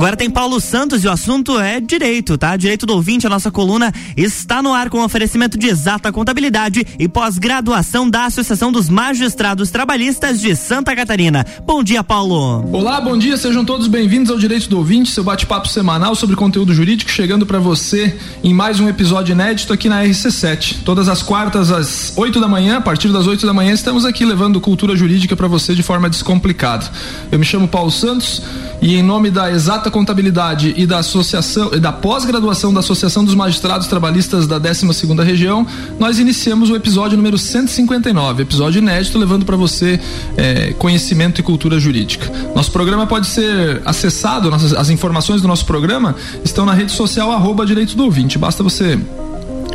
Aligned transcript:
Agora 0.00 0.16
tem 0.16 0.30
Paulo 0.30 0.58
Santos 0.62 1.04
e 1.04 1.08
o 1.08 1.10
assunto 1.10 1.60
é 1.60 1.78
direito, 1.78 2.38
tá? 2.38 2.56
Direito 2.56 2.86
do 2.86 2.94
ouvinte, 2.94 3.26
a 3.26 3.28
nossa 3.28 3.50
coluna 3.50 3.92
está 4.16 4.62
no 4.62 4.72
ar 4.72 4.88
com 4.88 5.04
oferecimento 5.04 5.58
de 5.58 5.66
exata 5.66 6.10
contabilidade 6.10 6.86
e 6.98 7.06
pós-graduação 7.06 8.08
da 8.08 8.24
Associação 8.24 8.72
dos 8.72 8.88
Magistrados 8.88 9.70
Trabalhistas 9.70 10.40
de 10.40 10.56
Santa 10.56 10.96
Catarina. 10.96 11.44
Bom 11.66 11.84
dia, 11.84 12.02
Paulo. 12.02 12.66
Olá, 12.72 12.98
bom 12.98 13.18
dia, 13.18 13.36
sejam 13.36 13.62
todos 13.62 13.88
bem-vindos 13.88 14.30
ao 14.30 14.38
Direito 14.38 14.70
do 14.70 14.78
Ouvinte, 14.78 15.10
seu 15.10 15.22
bate-papo 15.22 15.68
semanal 15.68 16.14
sobre 16.14 16.34
conteúdo 16.34 16.72
jurídico, 16.72 17.10
chegando 17.10 17.44
para 17.44 17.58
você 17.58 18.16
em 18.42 18.54
mais 18.54 18.80
um 18.80 18.88
episódio 18.88 19.34
inédito 19.34 19.70
aqui 19.70 19.90
na 19.90 20.02
RC7. 20.02 20.78
Todas 20.82 21.10
as 21.10 21.22
quartas 21.22 21.70
às 21.70 22.16
8 22.16 22.40
da 22.40 22.48
manhã, 22.48 22.78
a 22.78 22.80
partir 22.80 23.08
das 23.08 23.26
8 23.26 23.44
da 23.44 23.52
manhã, 23.52 23.74
estamos 23.74 24.06
aqui 24.06 24.24
levando 24.24 24.62
cultura 24.62 24.96
jurídica 24.96 25.36
para 25.36 25.46
você 25.46 25.74
de 25.74 25.82
forma 25.82 26.08
descomplicada. 26.08 26.90
Eu 27.30 27.38
me 27.38 27.44
chamo 27.44 27.68
Paulo 27.68 27.90
Santos 27.90 28.42
e 28.82 28.96
em 28.96 29.02
nome 29.02 29.30
da 29.30 29.50
Exata 29.50 29.90
Contabilidade 29.90 30.74
e 30.76 30.86
da 30.86 30.98
Associação 30.98 31.70
da 31.78 31.92
pós-graduação 31.92 32.72
da 32.72 32.80
Associação 32.80 33.24
dos 33.24 33.34
Magistrados 33.34 33.86
Trabalhistas 33.86 34.46
da 34.46 34.58
12 34.58 34.92
segunda 34.94 35.22
Região, 35.22 35.66
nós 35.98 36.18
iniciamos 36.18 36.70
o 36.70 36.76
episódio 36.76 37.16
número 37.16 37.36
159, 37.36 38.42
episódio 38.42 38.78
inédito 38.78 39.18
levando 39.18 39.44
para 39.44 39.56
você 39.56 40.00
é, 40.36 40.72
conhecimento 40.74 41.40
e 41.40 41.42
cultura 41.42 41.78
jurídica. 41.78 42.30
Nosso 42.54 42.70
programa 42.70 43.06
pode 43.06 43.26
ser 43.26 43.82
acessado, 43.84 44.50
nossas, 44.50 44.72
as 44.72 44.88
informações 44.90 45.42
do 45.42 45.48
nosso 45.48 45.66
programa 45.66 46.14
estão 46.44 46.64
na 46.64 46.72
rede 46.72 46.92
social 46.92 47.30
arroba 47.30 47.66
Direito 47.66 47.96
do 47.96 48.04
Ouvinte. 48.04 48.38
Basta 48.38 48.62
você 48.62 48.98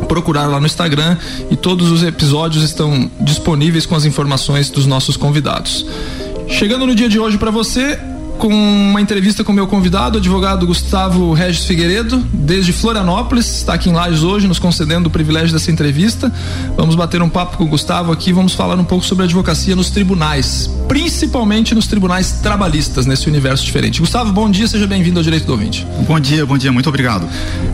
procurar 0.08 0.46
lá 0.46 0.60
no 0.60 0.66
Instagram 0.66 1.16
e 1.50 1.56
todos 1.56 1.90
os 1.90 2.02
episódios 2.02 2.62
estão 2.64 3.10
disponíveis 3.20 3.86
com 3.86 3.94
as 3.94 4.04
informações 4.04 4.68
dos 4.68 4.86
nossos 4.86 5.16
convidados. 5.16 5.86
Chegando 6.48 6.86
no 6.86 6.94
dia 6.94 7.08
de 7.08 7.18
hoje 7.18 7.38
para 7.38 7.50
você, 7.50 7.98
com 8.38 8.48
uma 8.48 9.00
entrevista 9.00 9.42
com 9.42 9.52
meu 9.52 9.66
convidado, 9.66 10.16
o 10.16 10.20
advogado 10.20 10.66
Gustavo 10.66 11.32
Regis 11.32 11.64
Figueiredo, 11.64 12.22
desde 12.32 12.72
Florianópolis, 12.72 13.58
está 13.58 13.74
aqui 13.74 13.88
em 13.88 13.92
Lages 13.92 14.22
hoje, 14.22 14.46
nos 14.46 14.58
concedendo 14.58 15.08
o 15.08 15.10
privilégio 15.10 15.52
dessa 15.52 15.70
entrevista. 15.70 16.32
Vamos 16.76 16.94
bater 16.94 17.22
um 17.22 17.28
papo 17.28 17.56
com 17.56 17.64
o 17.64 17.66
Gustavo 17.66 18.12
aqui, 18.12 18.32
vamos 18.32 18.54
falar 18.54 18.78
um 18.78 18.84
pouco 18.84 19.04
sobre 19.04 19.22
a 19.22 19.26
advocacia 19.26 19.74
nos 19.74 19.90
tribunais, 19.90 20.70
principalmente 20.86 21.74
nos 21.74 21.86
tribunais 21.86 22.32
trabalhistas, 22.42 23.06
nesse 23.06 23.28
universo 23.28 23.64
diferente. 23.64 24.00
Gustavo, 24.00 24.32
bom 24.32 24.50
dia, 24.50 24.68
seja 24.68 24.86
bem-vindo 24.86 25.18
ao 25.18 25.22
Direito 25.24 25.46
do 25.46 25.52
Ouvinte. 25.52 25.86
Bom 26.06 26.20
dia, 26.20 26.44
bom 26.44 26.58
dia, 26.58 26.72
muito 26.72 26.88
obrigado. 26.88 27.28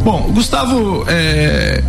Bom, 0.05 0.31
Gustavo, 0.33 1.05
é, 1.09 1.83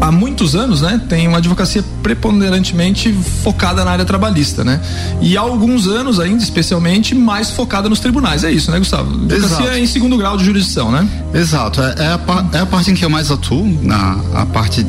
há 0.00 0.10
muitos 0.10 0.54
anos, 0.54 0.82
né, 0.82 1.00
tem 1.08 1.28
uma 1.28 1.38
advocacia 1.38 1.84
preponderantemente 2.02 3.12
focada 3.12 3.84
na 3.84 3.90
área 3.92 4.04
trabalhista, 4.04 4.64
né? 4.64 4.80
E 5.20 5.36
há 5.36 5.40
alguns 5.40 5.86
anos 5.86 6.18
ainda, 6.18 6.42
especialmente, 6.42 7.14
mais 7.14 7.50
focada 7.50 7.88
nos 7.88 8.00
tribunais. 8.00 8.44
É 8.44 8.50
isso, 8.50 8.70
né, 8.70 8.78
Gustavo? 8.78 9.10
Advocacia 9.10 9.66
Exato. 9.66 9.78
em 9.78 9.86
segundo 9.86 10.16
grau 10.16 10.36
de 10.36 10.44
jurisdição, 10.44 10.90
né? 10.90 11.08
Exato. 11.34 11.80
É, 11.80 11.94
é, 11.98 12.06
a, 12.06 12.46
é 12.54 12.60
a 12.60 12.66
parte 12.66 12.90
em 12.90 12.94
que 12.94 13.04
eu 13.04 13.10
mais 13.10 13.30
atuo, 13.30 13.66
na 13.82 14.18
a 14.34 14.46
parte 14.46 14.84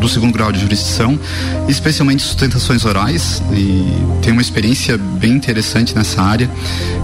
do 0.00 0.08
segundo 0.08 0.32
grau 0.32 0.52
de 0.52 0.60
jurisdição, 0.60 1.18
especialmente 1.68 2.22
sustentações 2.22 2.84
orais, 2.84 3.42
e 3.52 3.86
tenho 4.22 4.34
uma 4.34 4.42
experiência 4.42 4.98
bem 4.98 5.32
interessante 5.32 5.94
nessa 5.94 6.22
área. 6.22 6.50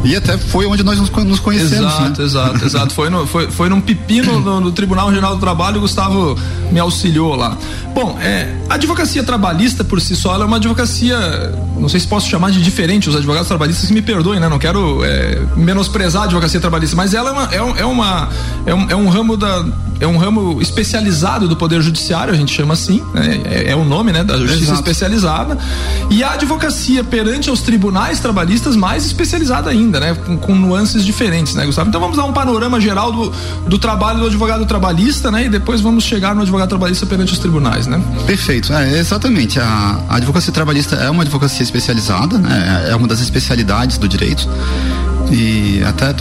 E 0.05 0.17
até 0.17 0.37
foi 0.37 0.67
onde 0.67 0.83
nós 0.83 0.99
nos, 0.99 1.11
nos 1.11 1.41
conhecemos. 1.41 1.93
Exato, 1.93 2.21
né? 2.21 2.27
exato, 2.27 2.65
exato. 2.65 2.95
Foi, 2.95 3.09
no, 3.09 3.27
foi, 3.27 3.51
foi 3.51 3.69
num 3.69 3.81
pepino 3.81 4.41
no, 4.41 4.61
no 4.61 4.73
Tribunal 4.73 5.09
Regional 5.09 5.35
do 5.35 5.41
Trabalho, 5.41 5.79
o 5.79 5.81
Gustavo 5.81 6.37
me 6.71 6.81
auxiliou 6.81 7.35
lá. 7.35 7.57
Bom, 7.95 8.19
é, 8.21 8.55
a 8.71 8.75
advocacia 8.75 9.23
trabalhista 9.23 9.85
por 9.85 10.01
si 10.01 10.17
só 10.17 10.35
é 10.41 10.45
uma 10.45 10.57
advocacia, 10.57 11.17
não 11.79 11.89
sei 11.89 12.01
se 12.01 12.07
posso 12.07 12.29
chamar 12.29 12.51
de 12.51 12.63
diferente, 12.63 13.09
os 13.09 13.17
advogados 13.17 13.49
trabalhistas 13.49 13.91
me 13.91 14.01
perdoem, 14.01 14.41
né? 14.41 14.49
Não 14.49 14.59
quero 14.59 15.05
é, 15.05 15.41
menosprezar 15.57 16.23
a 16.23 16.25
advocacia 16.25 16.59
trabalhista, 16.59 16.97
mas 16.97 17.13
ela 17.13 17.31
é, 17.31 17.33
uma, 17.33 17.55
é, 17.55 17.63
um, 17.63 17.77
é, 17.77 17.85
uma, 17.85 18.29
é, 18.65 18.75
um, 18.75 18.91
é 18.91 18.97
um 18.97 19.09
ramo 19.09 19.37
da 19.37 19.65
é 20.03 20.07
um 20.07 20.17
ramo 20.17 20.61
especializado 20.61 21.47
do 21.47 21.57
Poder 21.57 21.81
Judiciário, 21.81 22.35
a 22.35 22.37
gente 22.37 22.53
chama 22.53 22.75
assim, 22.75 23.01
né? 23.15 23.41
é, 23.45 23.71
é, 23.71 23.77
o 23.77 23.85
nome 23.85 24.11
né, 24.11 24.25
da 24.25 24.37
Justiça 24.37 24.65
Exato. 24.65 24.81
Especializada. 24.81 25.59
E 26.11 26.25
a 26.25 26.33
advocacia 26.33 27.05
perante 27.05 27.49
aos 27.49 27.61
tribunais 27.61 28.19
trabalhistas 28.19 28.75
mais 28.75 29.07
especializada 29.07 29.71
ainda, 29.71 30.01
né? 30.01 30.15
Com, 30.15 30.37
com, 30.37 30.55
nuances 30.57 31.05
diferentes, 31.05 31.55
né, 31.55 31.65
Gustavo? 31.65 31.89
Então 31.89 32.01
vamos 32.01 32.17
dar 32.17 32.25
um 32.25 32.33
panorama 32.33 32.81
geral 32.81 33.13
do, 33.13 33.33
do 33.69 33.79
trabalho 33.79 34.19
do 34.19 34.27
advogado 34.27 34.67
trabalhista, 34.67 35.31
né? 35.31 35.45
E 35.45 35.49
depois 35.49 35.81
vamos 35.81 36.03
chegar 36.03 36.35
no 36.35 36.43
advogado 36.43 36.69
trabalhista 36.69 37.07
perante 37.07 37.33
os 37.33 37.39
tribunais, 37.39 37.82
né? 37.87 38.03
Perfeito, 38.27 38.73
é, 38.73 38.99
exatamente. 38.99 39.61
A, 39.61 40.01
a 40.09 40.17
advocacia 40.17 40.53
trabalhista 40.53 40.97
é 40.97 41.11
uma 41.11 41.23
advocacia 41.23 41.63
especializada, 41.63 42.39
né? 42.39 42.87
É 42.89 42.97
uma 42.97 43.07
das 43.07 43.21
especialidades 43.21 43.99
do 43.99 44.09
direito. 44.09 44.49
E 45.31 45.83
até 45.85 46.13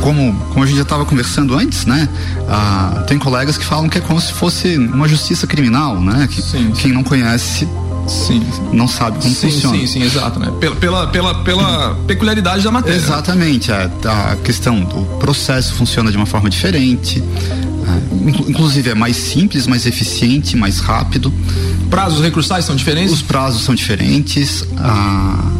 como, 0.00 0.34
como 0.50 0.64
a 0.64 0.66
gente 0.66 0.76
já 0.76 0.82
estava 0.82 1.04
conversando 1.04 1.56
antes, 1.56 1.86
né? 1.86 2.08
Ah, 2.48 3.04
tem 3.06 3.18
colegas 3.18 3.56
que 3.56 3.64
falam 3.64 3.88
que 3.88 3.98
é 3.98 4.00
como 4.00 4.20
se 4.20 4.32
fosse 4.32 4.76
uma 4.76 5.06
justiça 5.06 5.46
criminal, 5.46 6.00
né? 6.00 6.28
Que 6.30 6.42
sim, 6.42 6.72
quem 6.72 6.92
não 6.92 7.04
conhece 7.04 7.68
Sim. 8.06 8.42
Não 8.72 8.88
sabe 8.88 9.18
como 9.18 9.34
sim, 9.34 9.50
funciona. 9.50 9.78
Sim, 9.78 9.86
sim, 9.86 10.02
exato, 10.02 10.38
né? 10.38 10.52
Pela, 10.58 10.76
pela, 10.76 11.06
pela, 11.08 11.34
pela 11.42 11.94
peculiaridade 12.06 12.64
da 12.64 12.70
matéria. 12.70 12.96
Exatamente. 12.96 13.70
A, 13.72 13.90
a 14.32 14.36
questão 14.36 14.80
do 14.80 15.04
processo 15.18 15.74
funciona 15.74 16.10
de 16.10 16.16
uma 16.16 16.26
forma 16.26 16.50
diferente. 16.50 17.22
É, 17.82 18.50
inclusive 18.50 18.90
é 18.90 18.94
mais 18.94 19.16
simples, 19.16 19.66
mais 19.66 19.86
eficiente, 19.86 20.56
mais 20.56 20.78
rápido. 20.78 21.32
Prazos 21.90 22.20
recursais 22.20 22.64
são 22.64 22.76
diferentes? 22.76 23.12
Os 23.12 23.22
prazos 23.22 23.62
são 23.62 23.74
diferentes. 23.74 24.64
A 24.78 25.52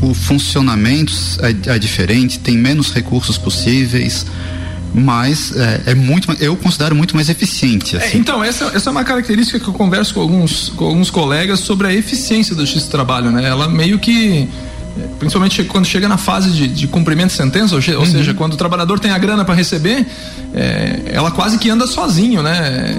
o 0.00 0.14
funcionamento 0.14 1.12
é, 1.40 1.74
é 1.74 1.78
diferente, 1.78 2.38
tem 2.38 2.56
menos 2.56 2.92
recursos 2.92 3.36
possíveis 3.36 4.26
mas 4.94 5.54
é, 5.54 5.82
é, 5.86 5.94
muito 5.94 6.32
eu 6.40 6.56
considero 6.56 6.96
muito 6.96 7.14
mais 7.14 7.28
eficiente 7.28 7.94
é, 7.94 7.98
assim. 7.98 8.16
é, 8.16 8.20
então 8.20 8.42
essa, 8.42 8.64
essa 8.74 8.88
é 8.88 8.90
uma 8.90 9.04
característica 9.04 9.60
que 9.60 9.68
eu 9.68 9.74
converso 9.74 10.14
com 10.14 10.20
alguns 10.22 10.70
com 10.70 10.86
alguns 10.86 11.10
colegas 11.10 11.60
sobre 11.60 11.88
a 11.88 11.92
eficiência 11.92 12.56
do 12.56 12.66
X 12.66 12.84
trabalho 12.84 13.30
né 13.30 13.46
ela 13.46 13.68
meio 13.68 13.98
que 13.98 14.48
principalmente 15.18 15.64
quando 15.64 15.86
chega 15.86 16.08
na 16.08 16.16
fase 16.16 16.50
de, 16.50 16.68
de 16.68 16.86
cumprimento 16.86 17.28
de 17.28 17.36
sentença, 17.36 17.74
ou, 17.74 17.80
uhum. 17.80 18.06
seja, 18.06 18.34
quando 18.34 18.54
o 18.54 18.56
trabalhador 18.56 18.98
tem 18.98 19.10
a 19.10 19.18
grana 19.18 19.44
para 19.44 19.54
receber, 19.54 20.06
é, 20.54 21.02
ela 21.12 21.30
quase 21.30 21.58
que 21.58 21.68
anda 21.70 21.86
sozinho, 21.86 22.42
né? 22.42 22.96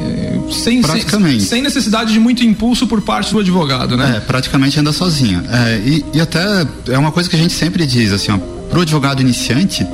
Sem, 0.52 0.82
praticamente. 0.82 1.40
Sem, 1.40 1.48
sem, 1.48 1.62
necessidade 1.62 2.14
de 2.14 2.20
muito 2.20 2.44
impulso 2.44 2.88
por 2.88 3.02
parte 3.02 3.32
do 3.32 3.40
advogado, 3.40 3.96
né? 3.98 4.16
É, 4.18 4.20
praticamente 4.20 4.80
anda 4.80 4.92
sozinho. 4.92 5.44
É, 5.50 5.78
e, 5.78 6.06
e, 6.14 6.22
até 6.22 6.66
é 6.88 6.98
uma 6.98 7.12
coisa 7.12 7.30
que 7.30 7.36
a 7.36 7.40
gente 7.40 7.54
sempre 7.54 7.86
diz, 7.86 8.12
assim, 8.12 8.32
ó, 8.32 8.38
pro 8.70 8.82
advogado 8.82 9.22
iniciante. 9.22 9.86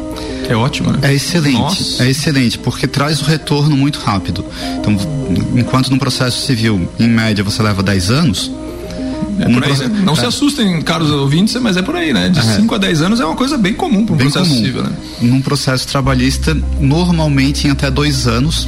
É 0.47 0.55
ótimo, 0.55 0.91
né? 0.91 0.99
É 1.01 1.13
excelente. 1.13 1.57
Nossa. 1.57 2.03
É 2.03 2.09
excelente, 2.09 2.59
porque 2.59 2.87
traz 2.87 3.21
o 3.21 3.25
retorno 3.25 3.75
muito 3.75 3.99
rápido. 3.99 4.45
Então, 4.79 4.95
enquanto 5.55 5.89
no 5.89 5.97
processo 5.97 6.45
civil, 6.45 6.87
em 6.99 7.07
média, 7.07 7.43
você 7.43 7.63
leva 7.63 7.81
10 7.81 8.11
anos, 8.11 8.51
é 9.39 9.49
por 9.49 9.63
aí, 9.63 9.77
né? 9.77 10.01
Não 10.03 10.13
é. 10.13 10.15
se 10.15 10.25
assustem, 10.25 10.81
caros 10.81 11.11
ouvintes, 11.11 11.55
mas 11.61 11.77
é 11.77 11.81
por 11.81 11.95
aí, 11.95 12.13
né? 12.13 12.29
De 12.29 12.41
5 12.41 12.73
é. 12.73 12.77
a 12.77 12.79
10 12.79 13.01
anos 13.01 13.19
é 13.19 13.25
uma 13.25 13.35
coisa 13.35 13.57
bem 13.57 13.73
comum 13.73 14.05
para 14.05 14.15
um 14.15 14.17
bem 14.17 14.29
processo 14.29 14.49
comum. 14.49 14.65
civil, 14.65 14.83
né? 14.83 14.91
Num 15.21 15.41
processo 15.41 15.87
trabalhista, 15.87 16.55
normalmente 16.79 17.67
em 17.67 17.71
até 17.71 17.91
dois 17.91 18.27
anos, 18.27 18.67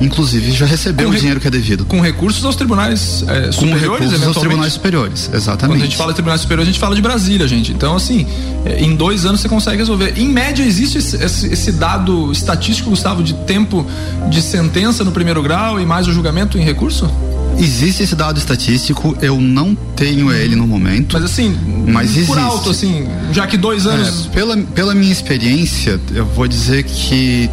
inclusive 0.00 0.52
já 0.52 0.66
recebeu 0.66 1.08
o 1.08 1.14
dinheiro 1.14 1.40
que 1.40 1.46
é 1.48 1.50
devido. 1.50 1.84
Com 1.84 2.00
recursos 2.00 2.44
aos 2.44 2.56
tribunais 2.56 3.24
é, 3.26 3.52
superiores, 3.52 3.82
com 3.82 3.94
recursos 4.04 4.26
aos 4.26 4.36
tribunais 4.36 4.72
superiores, 4.72 5.30
exatamente. 5.32 5.76
Quando 5.76 5.82
a 5.82 5.84
gente 5.84 5.96
fala 5.96 6.12
de 6.12 6.16
tribunais 6.16 6.40
superiores, 6.40 6.68
a 6.68 6.72
gente 6.72 6.80
fala 6.80 6.94
de 6.94 7.02
Brasília, 7.02 7.48
gente. 7.48 7.72
Então, 7.72 7.96
assim, 7.96 8.26
é, 8.64 8.82
em 8.82 8.94
dois 8.94 9.24
anos 9.24 9.40
você 9.40 9.48
consegue 9.48 9.78
resolver. 9.78 10.14
Em 10.16 10.28
média, 10.28 10.62
existe 10.62 10.98
esse, 10.98 11.16
esse, 11.16 11.52
esse, 11.52 11.72
dado 11.72 12.30
estatístico, 12.32 12.90
Gustavo, 12.90 13.22
de 13.22 13.34
tempo 13.34 13.86
de 14.30 14.42
sentença 14.42 15.04
no 15.04 15.12
primeiro 15.12 15.42
grau 15.42 15.80
e 15.80 15.86
mais 15.86 16.06
o 16.06 16.12
julgamento 16.12 16.58
em 16.58 16.62
recurso? 16.62 17.10
Existe 17.58 18.02
esse 18.02 18.16
dado 18.16 18.38
estatístico, 18.38 19.16
eu 19.20 19.40
não 19.40 19.74
tenho 19.74 20.32
ele 20.32 20.56
no 20.56 20.66
momento. 20.66 21.12
Mas 21.14 21.24
assim, 21.24 21.56
mas 21.86 22.10
por 22.10 22.16
existe. 22.16 22.38
alto, 22.38 22.70
assim, 22.70 23.08
já 23.32 23.46
que 23.46 23.56
dois 23.56 23.86
anos. 23.86 24.26
É, 24.26 24.34
pela, 24.34 24.56
pela 24.56 24.94
minha 24.94 25.12
experiência, 25.12 26.00
eu 26.12 26.26
vou 26.26 26.48
dizer 26.48 26.82
que 26.82 27.48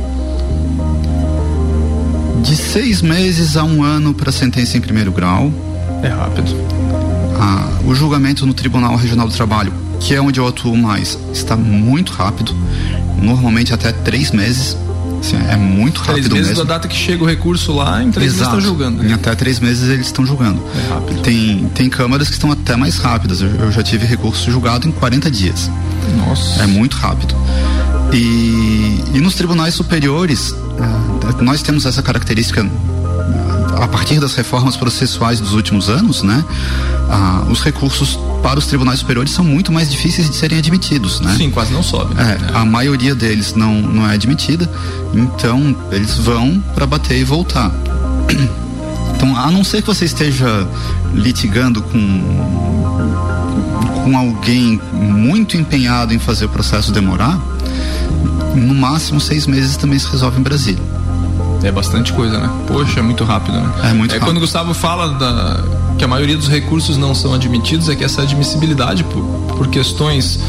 de 2.41 2.55
seis 2.55 3.01
meses 3.01 3.55
a 3.55 3.63
um 3.63 3.83
ano 3.83 4.13
para 4.13 4.31
sentença 4.31 4.77
em 4.77 4.81
primeiro 4.81 5.11
grau. 5.11 5.53
É 6.03 6.07
rápido. 6.07 6.55
Ah, 7.39 7.69
o 7.85 7.93
julgamento 7.93 8.45
no 8.45 8.53
Tribunal 8.53 8.95
Regional 8.95 9.27
do 9.27 9.33
Trabalho, 9.33 9.73
que 9.99 10.13
é 10.15 10.21
onde 10.21 10.39
eu 10.39 10.47
atuo 10.47 10.75
mais, 10.75 11.17
está 11.31 11.55
muito 11.55 12.11
rápido. 12.11 12.55
Normalmente 13.21 13.73
até 13.73 13.91
três 13.91 14.31
meses. 14.31 14.75
Assim, 15.21 15.37
é 15.37 15.55
muito 15.55 15.99
rápido 15.99 16.29
três 16.29 16.33
meses 16.33 16.47
mesmo. 16.49 16.65
da 16.65 16.73
data 16.73 16.87
que 16.87 16.95
chega 16.95 17.23
o 17.23 17.27
recurso 17.27 17.71
lá, 17.73 18.03
em 18.03 18.09
três 18.09 18.33
Exato. 18.33 18.55
meses 18.55 18.63
está 18.63 18.69
julgando. 18.69 19.05
Em 19.05 19.13
até 19.13 19.35
três 19.35 19.59
meses 19.59 19.87
eles 19.87 20.07
estão 20.07 20.25
julgando. 20.25 20.59
É 20.75 20.93
rápido. 20.93 21.21
Tem, 21.21 21.69
tem 21.75 21.89
câmaras 21.89 22.27
que 22.27 22.33
estão 22.33 22.51
até 22.51 22.75
mais 22.75 22.97
rápidas. 22.97 23.39
Eu, 23.41 23.49
eu 23.49 23.71
já 23.71 23.83
tive 23.83 24.05
recurso 24.05 24.49
julgado 24.51 24.87
em 24.87 24.91
40 24.91 25.29
dias. 25.29 25.69
Nossa. 26.17 26.63
É 26.63 26.67
muito 26.67 26.97
rápido. 26.97 27.35
E, 28.11 29.03
e 29.13 29.21
nos 29.21 29.35
tribunais 29.35 29.75
superiores, 29.75 30.49
uh, 30.49 31.41
nós 31.43 31.61
temos 31.61 31.85
essa 31.85 32.01
característica 32.01 32.67
a 33.81 33.87
partir 33.87 34.19
das 34.19 34.35
reformas 34.35 34.77
processuais 34.77 35.39
dos 35.39 35.53
últimos 35.53 35.89
anos, 35.89 36.21
né, 36.21 36.45
ah, 37.09 37.43
os 37.49 37.61
recursos 37.61 38.17
para 38.43 38.59
os 38.59 38.67
tribunais 38.67 38.99
superiores 38.99 39.31
são 39.31 39.43
muito 39.43 39.71
mais 39.71 39.89
difíceis 39.89 40.29
de 40.29 40.35
serem 40.35 40.59
admitidos, 40.59 41.19
né? 41.19 41.33
Sim, 41.35 41.49
quase 41.49 41.73
não 41.73 41.81
sobe. 41.81 42.13
Né? 42.13 42.37
É, 42.39 42.57
a 42.57 42.63
maioria 42.63 43.15
deles 43.15 43.55
não, 43.55 43.73
não 43.81 44.09
é 44.09 44.13
admitida, 44.13 44.69
então 45.13 45.75
eles 45.91 46.15
vão 46.17 46.63
para 46.75 46.85
bater 46.85 47.19
e 47.19 47.23
voltar. 47.23 47.71
Então, 49.15 49.35
a 49.37 49.51
não 49.51 49.63
ser 49.63 49.81
que 49.81 49.87
você 49.87 50.05
esteja 50.05 50.67
litigando 51.13 51.81
com 51.81 53.11
com 54.03 54.17
alguém 54.17 54.81
muito 54.91 55.57
empenhado 55.57 56.11
em 56.11 56.17
fazer 56.17 56.45
o 56.45 56.49
processo 56.49 56.91
demorar, 56.91 57.39
no 58.55 58.73
máximo 58.73 59.21
seis 59.21 59.45
meses 59.45 59.77
também 59.77 59.99
se 59.99 60.07
resolve 60.07 60.39
em 60.39 60.43
Brasília. 60.43 61.00
É 61.63 61.71
bastante 61.71 62.11
coisa, 62.13 62.39
né? 62.39 62.49
Poxa, 62.67 62.99
é 62.99 63.03
muito 63.03 63.23
rápido, 63.23 63.59
né? 63.59 63.71
É 63.83 63.93
muito 63.93 64.11
é, 64.11 64.15
rápido. 64.15 64.25
Quando 64.25 64.37
o 64.37 64.39
Gustavo 64.39 64.73
fala 64.73 65.09
da, 65.09 65.63
que 65.97 66.03
a 66.03 66.07
maioria 66.07 66.35
dos 66.35 66.47
recursos 66.47 66.97
não 66.97 67.13
são 67.13 67.33
admitidos, 67.33 67.87
é 67.87 67.95
que 67.95 68.03
essa 68.03 68.23
admissibilidade 68.23 69.03
por, 69.03 69.23
por 69.55 69.67
questões 69.67 70.39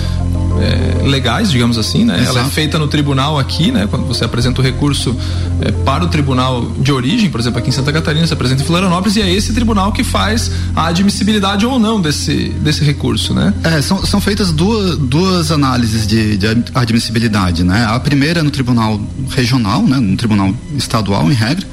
é, 0.63 1.03
legais, 1.09 1.51
digamos 1.51 1.77
assim, 1.77 2.05
né? 2.05 2.23
Ela 2.25 2.41
é 2.41 2.45
feita 2.45 2.79
no 2.79 2.87
tribunal 2.87 3.39
aqui, 3.39 3.73
né? 3.73 3.87
Quando 3.91 4.07
você 4.07 4.25
apresenta 4.25 4.61
o 4.61 4.65
recurso 4.65 5.17
é, 5.61 5.73
para 5.73 6.05
o 6.05 6.09
tribunal 6.09 6.71
de 6.79 6.93
origem, 6.93 7.29
por 7.31 7.41
exemplo, 7.41 7.59
aqui 7.59 7.71
em 7.71 7.73
Santa 7.73 7.93
Catarina, 7.93 8.27
você 8.27 8.35
apresenta 8.35 8.63
em 8.63 8.67
Florianópolis 8.67 9.17
e 9.17 9.23
é 9.23 9.31
esse 9.33 9.53
tribunal 9.53 9.93
que 9.93 10.05
faz 10.05 10.51
a 10.75 10.87
admissibilidade 10.87 11.67
ou 11.67 11.79
não 11.79 12.01
desse, 12.01 12.51
desse 12.61 12.85
recurso, 12.85 13.35
né? 13.35 13.53
É, 13.65 13.83
são, 13.83 14.05
são 14.07 14.21
feitas 14.21 14.53
duas, 14.53 14.97
duas 14.97 15.51
análises 15.51 16.07
de, 16.07 16.37
de 16.37 16.47
admissibilidade, 16.75 17.65
né? 17.65 17.85
A 17.89 17.99
primeira 17.99 18.43
no 18.43 18.51
tribunal 18.51 19.01
regional, 19.31 19.83
né? 19.83 19.99
No 19.99 20.17
tribunal 20.17 20.55
estadual, 20.77 21.31
em 21.31 21.35
regra 21.35 21.67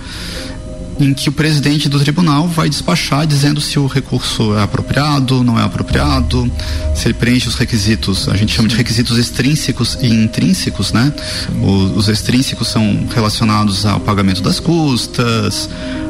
em 0.99 1.13
que 1.13 1.29
o 1.29 1.31
presidente 1.31 1.87
do 1.87 1.99
tribunal 1.99 2.47
vai 2.47 2.69
despachar 2.69 3.25
dizendo 3.25 3.61
se 3.61 3.79
o 3.79 3.87
recurso 3.87 4.55
é 4.55 4.63
apropriado, 4.63 5.43
não 5.43 5.57
é 5.57 5.63
apropriado, 5.63 6.51
se 6.93 7.07
ele 7.07 7.13
preenche 7.13 7.47
os 7.47 7.55
requisitos, 7.55 8.27
a 8.27 8.35
gente 8.35 8.53
chama 8.53 8.67
de 8.67 8.75
requisitos 8.75 9.17
extrínsecos 9.17 9.97
e 10.01 10.07
intrínsecos, 10.07 10.91
né? 10.91 11.13
Os, 11.61 11.97
os 11.97 12.09
extrínsecos 12.09 12.67
são 12.67 13.07
relacionados 13.13 13.85
ao 13.85 13.99
pagamento 13.99 14.41
das 14.41 14.59
custas, 14.59 15.69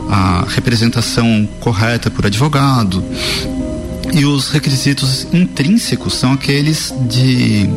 a 0.10 0.46
representação 0.48 1.48
correta 1.60 2.10
por 2.10 2.26
advogado. 2.26 3.04
E 4.12 4.26
os 4.26 4.50
requisitos 4.50 5.28
intrínsecos 5.32 6.16
são 6.16 6.34
aqueles 6.34 6.92
de 7.08 7.70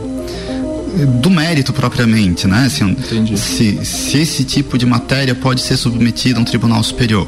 do 1.21 1.31
mérito 1.31 1.73
propriamente, 1.73 2.47
né? 2.47 2.67
Assim, 2.67 2.97
se, 3.37 3.85
se 3.85 4.19
esse 4.19 4.45
tipo 4.45 4.77
de 4.77 4.87
matéria 4.87 5.35
pode 5.35 5.61
ser 5.61 5.77
submetida 5.77 6.39
a 6.39 6.43
um 6.43 6.45
tribunal 6.45 6.83
superior. 6.83 7.27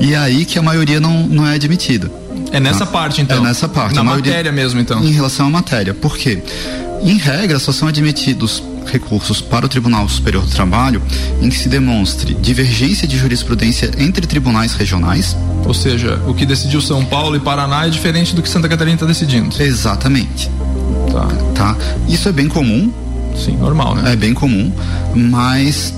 E 0.00 0.14
é 0.14 0.18
aí 0.18 0.44
que 0.44 0.58
a 0.58 0.62
maioria 0.62 1.00
não, 1.00 1.26
não 1.26 1.46
é 1.46 1.54
admitida. 1.54 2.10
É 2.52 2.60
nessa 2.60 2.86
tá? 2.86 2.92
parte, 2.92 3.20
então? 3.20 3.38
É 3.38 3.40
nessa 3.40 3.68
parte. 3.68 3.94
Na 3.94 4.04
matéria 4.04 4.52
mesmo, 4.52 4.80
então? 4.80 5.02
Em 5.02 5.10
relação 5.10 5.46
à 5.46 5.50
matéria. 5.50 5.94
Por 5.94 6.16
quê? 6.16 6.42
Em 7.02 7.18
regra, 7.18 7.58
só 7.58 7.72
são 7.72 7.88
admitidos 7.88 8.62
recursos 8.86 9.40
para 9.40 9.66
o 9.66 9.68
Tribunal 9.68 10.08
Superior 10.08 10.44
do 10.44 10.50
Trabalho 10.50 11.02
em 11.40 11.48
que 11.48 11.56
se 11.56 11.68
demonstre 11.68 12.34
divergência 12.34 13.08
de 13.08 13.16
jurisprudência 13.16 13.90
entre 13.98 14.26
tribunais 14.26 14.74
regionais. 14.74 15.36
Ou 15.64 15.74
seja, 15.74 16.20
o 16.26 16.34
que 16.34 16.44
decidiu 16.44 16.80
São 16.80 17.04
Paulo 17.04 17.36
e 17.36 17.40
Paraná 17.40 17.86
é 17.86 17.90
diferente 17.90 18.34
do 18.34 18.42
que 18.42 18.48
Santa 18.48 18.68
Catarina 18.68 18.94
está 18.94 19.06
decidindo. 19.06 19.54
Exatamente. 19.60 20.50
Tá. 21.10 21.28
tá. 21.54 21.76
Isso 22.08 22.28
é 22.28 22.32
bem 22.32 22.48
comum 22.48 22.92
Sim, 23.36 23.56
normal, 23.56 23.96
né? 23.96 24.12
É 24.12 24.16
bem 24.16 24.32
comum, 24.32 24.72
mas 25.14 25.92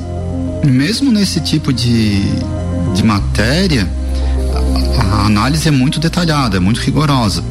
mesmo 0.65 1.13
nesse 1.13 1.41
tipo 1.41 1.73
de, 1.73 2.23
de 2.95 3.03
matéria, 3.05 3.89
a, 4.99 5.27
análise 5.27 5.69
é 5.69 5.71
muito 5.71 6.01
detalhada, 6.01 6.57
é 6.57 6.61
muito 6.61 6.81
rigorosa. 6.81 7.45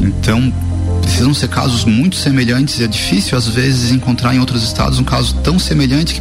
Então, 0.00 0.52
precisam 1.02 1.32
ser 1.32 1.48
casos 1.48 1.84
muito 1.84 2.16
semelhantes 2.16 2.80
e 2.80 2.84
é 2.84 2.86
difícil 2.86 3.36
às 3.38 3.46
vezes 3.46 3.92
encontrar 3.92 4.34
em 4.34 4.40
outros 4.40 4.62
estados 4.62 4.98
um 4.98 5.04
caso 5.04 5.34
tão 5.36 5.58
semelhante 5.58 6.20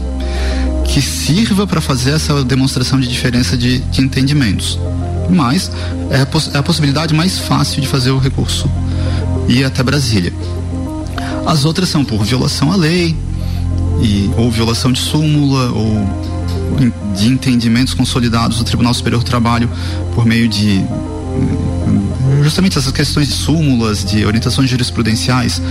que, 0.84 0.94
que 0.94 1.02
sirva 1.02 1.66
para 1.66 1.82
fazer 1.82 2.12
essa 2.12 2.44
demonstração 2.44 3.00
de 3.00 3.08
diferença 3.08 3.58
de, 3.58 3.80
de 3.80 4.02
entendimentos. 4.02 4.80
Mas 5.30 5.72
é 6.12 6.18
a, 6.18 6.28
é 6.54 6.58
a 6.60 6.64
possibilidade 6.64 7.14
mais 7.14 7.40
fácil 7.40 7.82
de 7.82 7.88
fazer 7.88 8.12
o 8.12 8.20
recurso 8.20 8.70
ir 9.48 9.64
até 9.64 9.84
Brasília. 9.84 10.34
As 11.46 11.66
outras 11.66 11.90
são 11.90 12.04
por 12.04 12.24
violação 12.24 12.72
à 12.72 12.76
lei, 12.76 13.16
e, 14.02 14.30
ou 14.38 14.52
violação 14.52 14.92
de 14.92 15.00
súmula, 15.00 15.72
ou 15.72 16.26
de 17.16 17.28
entendimentos 17.28 17.94
consolidados 17.94 18.58
do 18.58 18.64
Tribunal 18.64 18.94
Superior 18.94 19.24
do 19.24 19.26
Trabalho 19.26 19.70
por 20.14 20.26
meio 20.26 20.48
de 20.48 20.84
justamente 22.44 22.78
essas 22.78 22.92
questões 22.92 23.28
de 23.28 23.34
súmulas, 23.34 24.04
de 24.04 24.26
orientações 24.26 24.70
jurisprudenciais. 24.70 25.62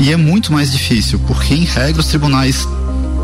E 0.00 0.12
é 0.12 0.16
muito 0.16 0.52
mais 0.52 0.72
difícil, 0.72 1.18
porque 1.20 1.54
em 1.54 1.64
regra 1.64 2.00
os 2.00 2.06
tribunais 2.08 2.66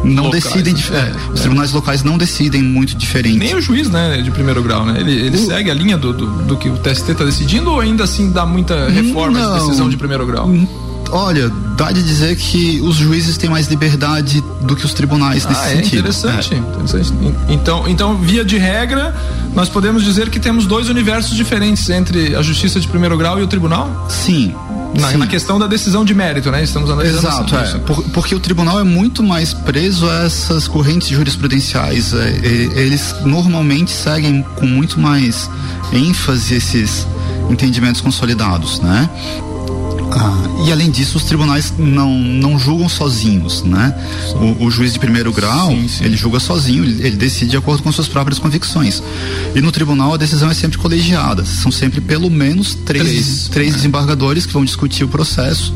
não 0.05 0.25
locais, 0.25 0.45
decidem, 0.45 0.75
né? 0.75 0.81
é, 0.93 1.33
os 1.33 1.41
é. 1.41 1.43
tribunais 1.43 1.73
locais 1.73 2.03
não 2.05 2.17
decidem 2.17 2.63
muito 2.63 2.95
diferente. 2.95 3.39
Nem 3.39 3.55
o 3.57 3.61
juiz, 3.61 3.91
né, 3.91 4.21
de 4.23 4.31
primeiro 4.31 4.63
grau, 4.63 4.87
né? 4.87 5.01
Ele, 5.01 5.13
ele 5.13 5.37
o... 5.37 5.47
segue 5.47 5.71
a 5.71 5.75
linha 5.75 5.99
do, 5.99 6.13
do, 6.13 6.27
do, 6.45 6.57
que 6.57 6.69
o 6.69 6.77
TST 6.79 7.11
está 7.11 7.25
decidindo 7.25 7.71
ou 7.71 7.81
ainda 7.81 8.05
assim 8.05 8.31
dá 8.31 8.47
muita 8.47 8.89
reforma 8.89 9.41
de 9.41 9.61
decisão 9.61 9.89
de 9.89 9.97
primeiro 9.97 10.25
grau? 10.25 10.49
Olha, 11.11 11.51
dá 11.77 11.91
de 11.93 12.03
dizer 12.03 12.37
que 12.37 12.81
os 12.81 12.97
juízes 12.97 13.37
têm 13.37 13.49
mais 13.49 13.67
liberdade 13.69 14.43
do 14.63 14.77
que 14.77 14.85
os 14.85 14.93
tribunais 14.93 15.45
nesse 15.47 15.61
ah, 15.61 15.73
é 15.73 15.77
sentido. 15.77 15.99
Interessante, 16.01 16.55
é. 16.55 16.59
interessante. 16.59 17.13
Então, 17.49 17.89
então, 17.89 18.17
via 18.17 18.45
de 18.45 18.59
regra, 18.59 19.15
nós 19.55 19.69
podemos 19.69 20.05
dizer 20.05 20.31
que 20.31 20.39
temos 20.41 20.67
dois 20.67 20.89
universos 20.89 21.37
diferentes 21.37 21.89
entre 21.91 22.35
a 22.35 22.43
justiça 22.43 22.81
de 22.81 22.89
primeiro 22.89 23.17
grau 23.17 23.39
e 23.39 23.43
o 23.43 23.47
tribunal? 23.47 24.07
Sim. 24.09 24.55
Na, 24.99 25.17
na 25.17 25.27
questão 25.27 25.59
da 25.59 25.67
decisão 25.67 26.05
de 26.05 26.15
mérito, 26.15 26.51
né? 26.51 26.63
Estamos 26.65 26.91
analisando 26.91 27.29
Exato, 27.29 27.57
é. 27.57 27.79
Por, 27.79 28.03
porque 28.05 28.35
o 28.35 28.41
tribunal 28.41 28.81
é 28.81 28.85
muito 28.85 29.23
mais 29.23 29.53
preso 29.53 30.09
a 30.09 30.25
essas 30.25 30.67
correntes 30.67 31.09
jurisprudenciais. 31.09 32.15
É, 32.15 32.29
eles 32.75 33.15
normalmente 33.25 33.91
seguem 33.91 34.43
com 34.57 34.67
muito 34.67 34.99
mais 34.99 35.49
ênfase 35.93 36.55
esses 36.55 37.07
entendimentos 37.51 38.01
consolidados, 38.01 38.81
né? 38.81 39.09
Ah, 40.13 40.65
e 40.67 40.73
além 40.73 40.91
disso, 40.91 41.17
os 41.17 41.25
tribunais 41.25 41.73
não, 41.79 42.19
não 42.19 42.59
julgam 42.59 42.89
sozinhos, 42.89 43.63
né? 43.63 43.95
O, 44.35 44.67
o, 44.67 44.71
juiz 44.71 44.93
de 44.93 44.99
primeiro 44.99 45.33
grau, 45.33 45.71
sim, 45.71 45.89
sim. 45.89 46.05
ele 46.05 46.17
julga 46.17 46.41
sozinho, 46.41 46.85
ele, 46.85 47.07
ele, 47.07 47.17
decide 47.17 47.51
de 47.51 47.57
acordo 47.57 47.83
com 47.83 47.93
suas 47.93 48.09
próprias 48.09 48.39
convicções. 48.39 49.03
E 49.55 49.61
no 49.61 49.71
tribunal 49.71 50.15
a 50.15 50.17
decisão 50.17 50.51
é 50.51 50.55
sempre 50.55 50.79
colegiada, 50.79 51.45
são 51.45 51.71
sempre 51.71 52.01
pelo 52.01 52.31
menos 52.31 52.75
três, 52.75 53.05
três, 53.05 53.49
três 53.49 53.73
é. 53.73 53.77
desembargadores 53.77 54.47
que 54.47 54.53
vão 54.53 54.65
discutir 54.65 55.05
o 55.05 55.09
processo 55.09 55.75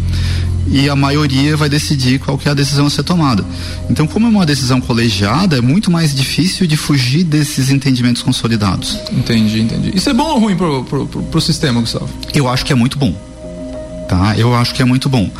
e 0.70 0.88
a 0.88 0.96
maioria 0.96 1.56
vai 1.56 1.68
decidir 1.68 2.18
qual 2.18 2.38
que 2.38 2.48
é 2.48 2.50
a 2.50 2.54
decisão 2.54 2.86
a 2.86 2.90
ser 2.90 3.02
tomada. 3.02 3.44
Então, 3.90 4.06
como 4.06 4.26
é 4.26 4.30
uma 4.30 4.46
decisão 4.46 4.80
colegiada, 4.80 5.58
é 5.58 5.60
muito 5.60 5.90
mais 5.90 6.14
difícil 6.14 6.66
de 6.66 6.76
fugir 6.76 7.24
desses 7.24 7.70
entendimentos 7.70 8.22
consolidados. 8.22 8.98
Entendi, 9.12 9.60
entendi. 9.60 9.92
Isso 9.94 10.08
é 10.08 10.14
bom 10.14 10.30
ou 10.30 10.38
ruim 10.38 10.56
pro, 10.56 10.84
pro, 10.84 11.06
pro, 11.06 11.22
pro 11.22 11.40
sistema, 11.40 11.80
Gustavo? 11.80 12.08
Eu 12.32 12.48
acho 12.48 12.64
que 12.64 12.72
é 12.72 12.76
muito 12.76 12.98
bom 12.98 13.31
tá? 14.12 14.36
Eu 14.36 14.54
acho 14.54 14.74
que 14.74 14.82
é 14.82 14.84
muito 14.84 15.08
bom. 15.08 15.30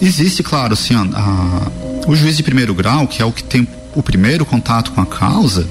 Existe, 0.00 0.42
claro, 0.42 0.72
assim, 0.72 0.94
ó, 0.94 1.04
a, 1.14 1.70
o 2.06 2.16
juiz 2.16 2.36
de 2.36 2.42
primeiro 2.42 2.74
grau, 2.74 3.06
que 3.06 3.20
é 3.20 3.24
o 3.24 3.32
que 3.32 3.44
tem 3.44 3.68
o 3.94 4.02
primeiro 4.02 4.44
contato 4.44 4.92
com 4.92 5.00
a 5.02 5.06
causa, 5.06 5.66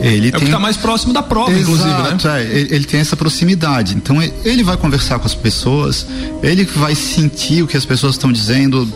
ele 0.00 0.28
é 0.28 0.30
tem... 0.30 0.38
o 0.38 0.40
que 0.40 0.44
está 0.44 0.58
mais 0.58 0.76
próximo 0.76 1.12
da 1.12 1.22
prova, 1.22 1.50
Exato, 1.52 1.62
inclusive, 1.62 1.90
né? 1.90 2.18
É, 2.24 2.42
ele, 2.42 2.74
ele, 2.74 2.84
tem 2.84 3.00
essa 3.00 3.16
proximidade. 3.16 3.94
Então 3.94 4.22
ele 4.22 4.62
vai 4.62 4.76
conversar 4.76 5.18
com 5.18 5.26
as 5.26 5.34
pessoas, 5.34 6.06
ele 6.42 6.64
vai 6.64 6.94
sentir 6.94 7.62
o 7.62 7.66
que 7.66 7.76
as 7.76 7.84
pessoas 7.84 8.14
estão 8.14 8.32
dizendo, 8.32 8.88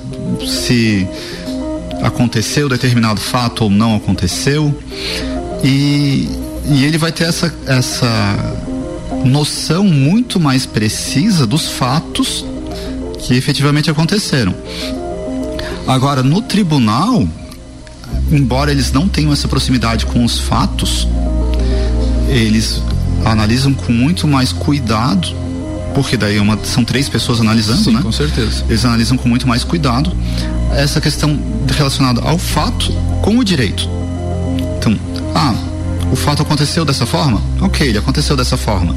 se 0.47 1.07
aconteceu 2.03 2.69
determinado 2.69 3.21
fato 3.21 3.65
ou 3.65 3.71
não 3.71 3.97
aconteceu. 3.97 4.75
E, 5.63 6.29
e 6.67 6.85
ele 6.85 6.97
vai 6.97 7.13
ter 7.13 7.25
essa, 7.25 7.55
essa 7.67 8.55
noção 9.25 9.85
muito 9.85 10.41
mais 10.41 10.65
precisa 10.65 11.47
dos 11.47 11.69
fatos 11.69 12.45
que 13.21 13.35
efetivamente 13.35 13.91
aconteceram. 13.91 14.55
Agora, 15.87 16.23
no 16.23 16.43
tribunal, 16.43 17.27
embora 18.31 18.71
eles 18.71 18.93
não 18.93 19.09
tenham 19.09 19.33
essa 19.33 19.49
proximidade 19.49 20.07
com 20.07 20.25
os 20.25 20.39
fatos, 20.39 21.07
eles 22.29 22.83
analisam 23.25 23.75
com 23.75 23.93
muito 23.93 24.27
mais 24.27 24.53
cuidado, 24.53 25.29
porque 25.95 26.17
daí 26.17 26.39
uma, 26.39 26.59
são 26.65 26.85
três 26.85 27.09
pessoas 27.09 27.41
analisando, 27.41 27.83
Sim, 27.83 27.95
né? 27.95 28.03
Com 28.03 28.13
certeza. 28.13 28.65
Eles 28.69 28.85
analisam 28.85 29.17
com 29.17 29.29
muito 29.29 29.47
mais 29.47 29.65
cuidado 29.65 30.13
essa 30.73 31.01
questão 31.01 31.39
relacionada 31.77 32.21
ao 32.23 32.39
fato 32.39 32.93
com 33.23 33.39
o 33.39 33.45
direito. 33.45 33.89
Então, 34.79 34.97
ah, 35.35 35.55
o 36.13 36.17
fato 36.17 36.43
aconteceu 36.43 36.85
dessa 36.85 37.07
forma? 37.07 37.41
Ok, 37.61 37.87
ele 37.87 37.99
aconteceu 37.99 38.37
dessa 38.37 38.57
forma. 38.57 38.97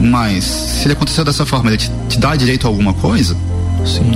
Mas 0.00 0.44
se 0.44 0.86
ele 0.86 0.94
aconteceu 0.94 1.24
dessa 1.24 1.44
forma, 1.44 1.70
ele 1.70 1.78
te, 1.78 1.90
te 2.08 2.18
dá 2.18 2.34
direito 2.34 2.66
a 2.66 2.70
alguma 2.70 2.94
coisa? 2.94 3.36
Sim. 3.84 4.12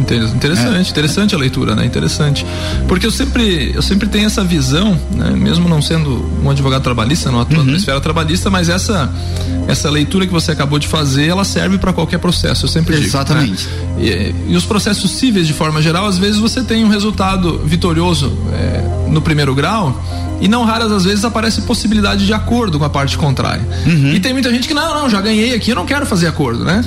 Interessante, 0.00 0.88
é. 0.88 0.90
interessante 0.90 1.34
a 1.34 1.38
leitura, 1.38 1.74
né? 1.74 1.84
Interessante. 1.84 2.46
Porque 2.88 3.06
eu 3.06 3.10
sempre, 3.10 3.72
eu 3.74 3.82
sempre 3.82 4.08
tenho 4.08 4.26
essa 4.26 4.42
visão, 4.42 4.98
né? 5.14 5.30
mesmo 5.30 5.68
não 5.68 5.82
sendo 5.82 6.30
um 6.42 6.50
advogado 6.50 6.82
trabalhista, 6.82 7.30
não 7.30 7.40
atuando 7.40 7.64
uhum. 7.64 7.72
na 7.72 7.76
esfera 7.76 8.00
trabalhista, 8.00 8.50
mas 8.50 8.68
essa, 8.68 9.12
essa 9.68 9.90
leitura 9.90 10.26
que 10.26 10.32
você 10.32 10.52
acabou 10.52 10.78
de 10.78 10.88
fazer, 10.88 11.28
ela 11.28 11.44
serve 11.44 11.78
para 11.78 11.92
qualquer 11.92 12.18
processo, 12.18 12.64
eu 12.64 12.68
sempre 12.68 12.94
digo. 12.94 13.02
Né? 13.02 13.08
Exatamente. 13.08 13.68
Né? 13.68 14.34
E, 14.48 14.52
e, 14.52 14.56
os 14.56 14.64
processos 14.64 15.10
cíveis, 15.12 15.46
de 15.46 15.52
forma 15.52 15.82
geral, 15.82 16.06
às 16.06 16.18
vezes 16.18 16.38
você 16.38 16.62
tem 16.62 16.84
um 16.84 16.88
resultado 16.88 17.58
vitorioso 17.64 18.32
é, 18.52 19.08
no 19.08 19.20
primeiro 19.20 19.54
grau 19.54 20.02
e 20.40 20.48
não 20.48 20.64
raras 20.64 20.90
às 20.90 21.04
vezes 21.04 21.24
aparece 21.24 21.62
possibilidade 21.62 22.24
de 22.24 22.32
acordo 22.32 22.78
com 22.78 22.84
a 22.84 22.90
parte 22.90 23.18
contrária. 23.18 23.66
Uhum. 23.86 24.14
E 24.14 24.20
tem 24.20 24.32
muita 24.32 24.50
gente 24.50 24.66
que, 24.66 24.74
não, 24.74 24.94
não, 24.94 25.10
já 25.10 25.20
ganhei 25.20 25.54
aqui, 25.54 25.70
eu 25.70 25.76
não 25.76 25.84
quero 25.84 26.06
fazer 26.06 26.26
acordo, 26.26 26.64
né? 26.64 26.82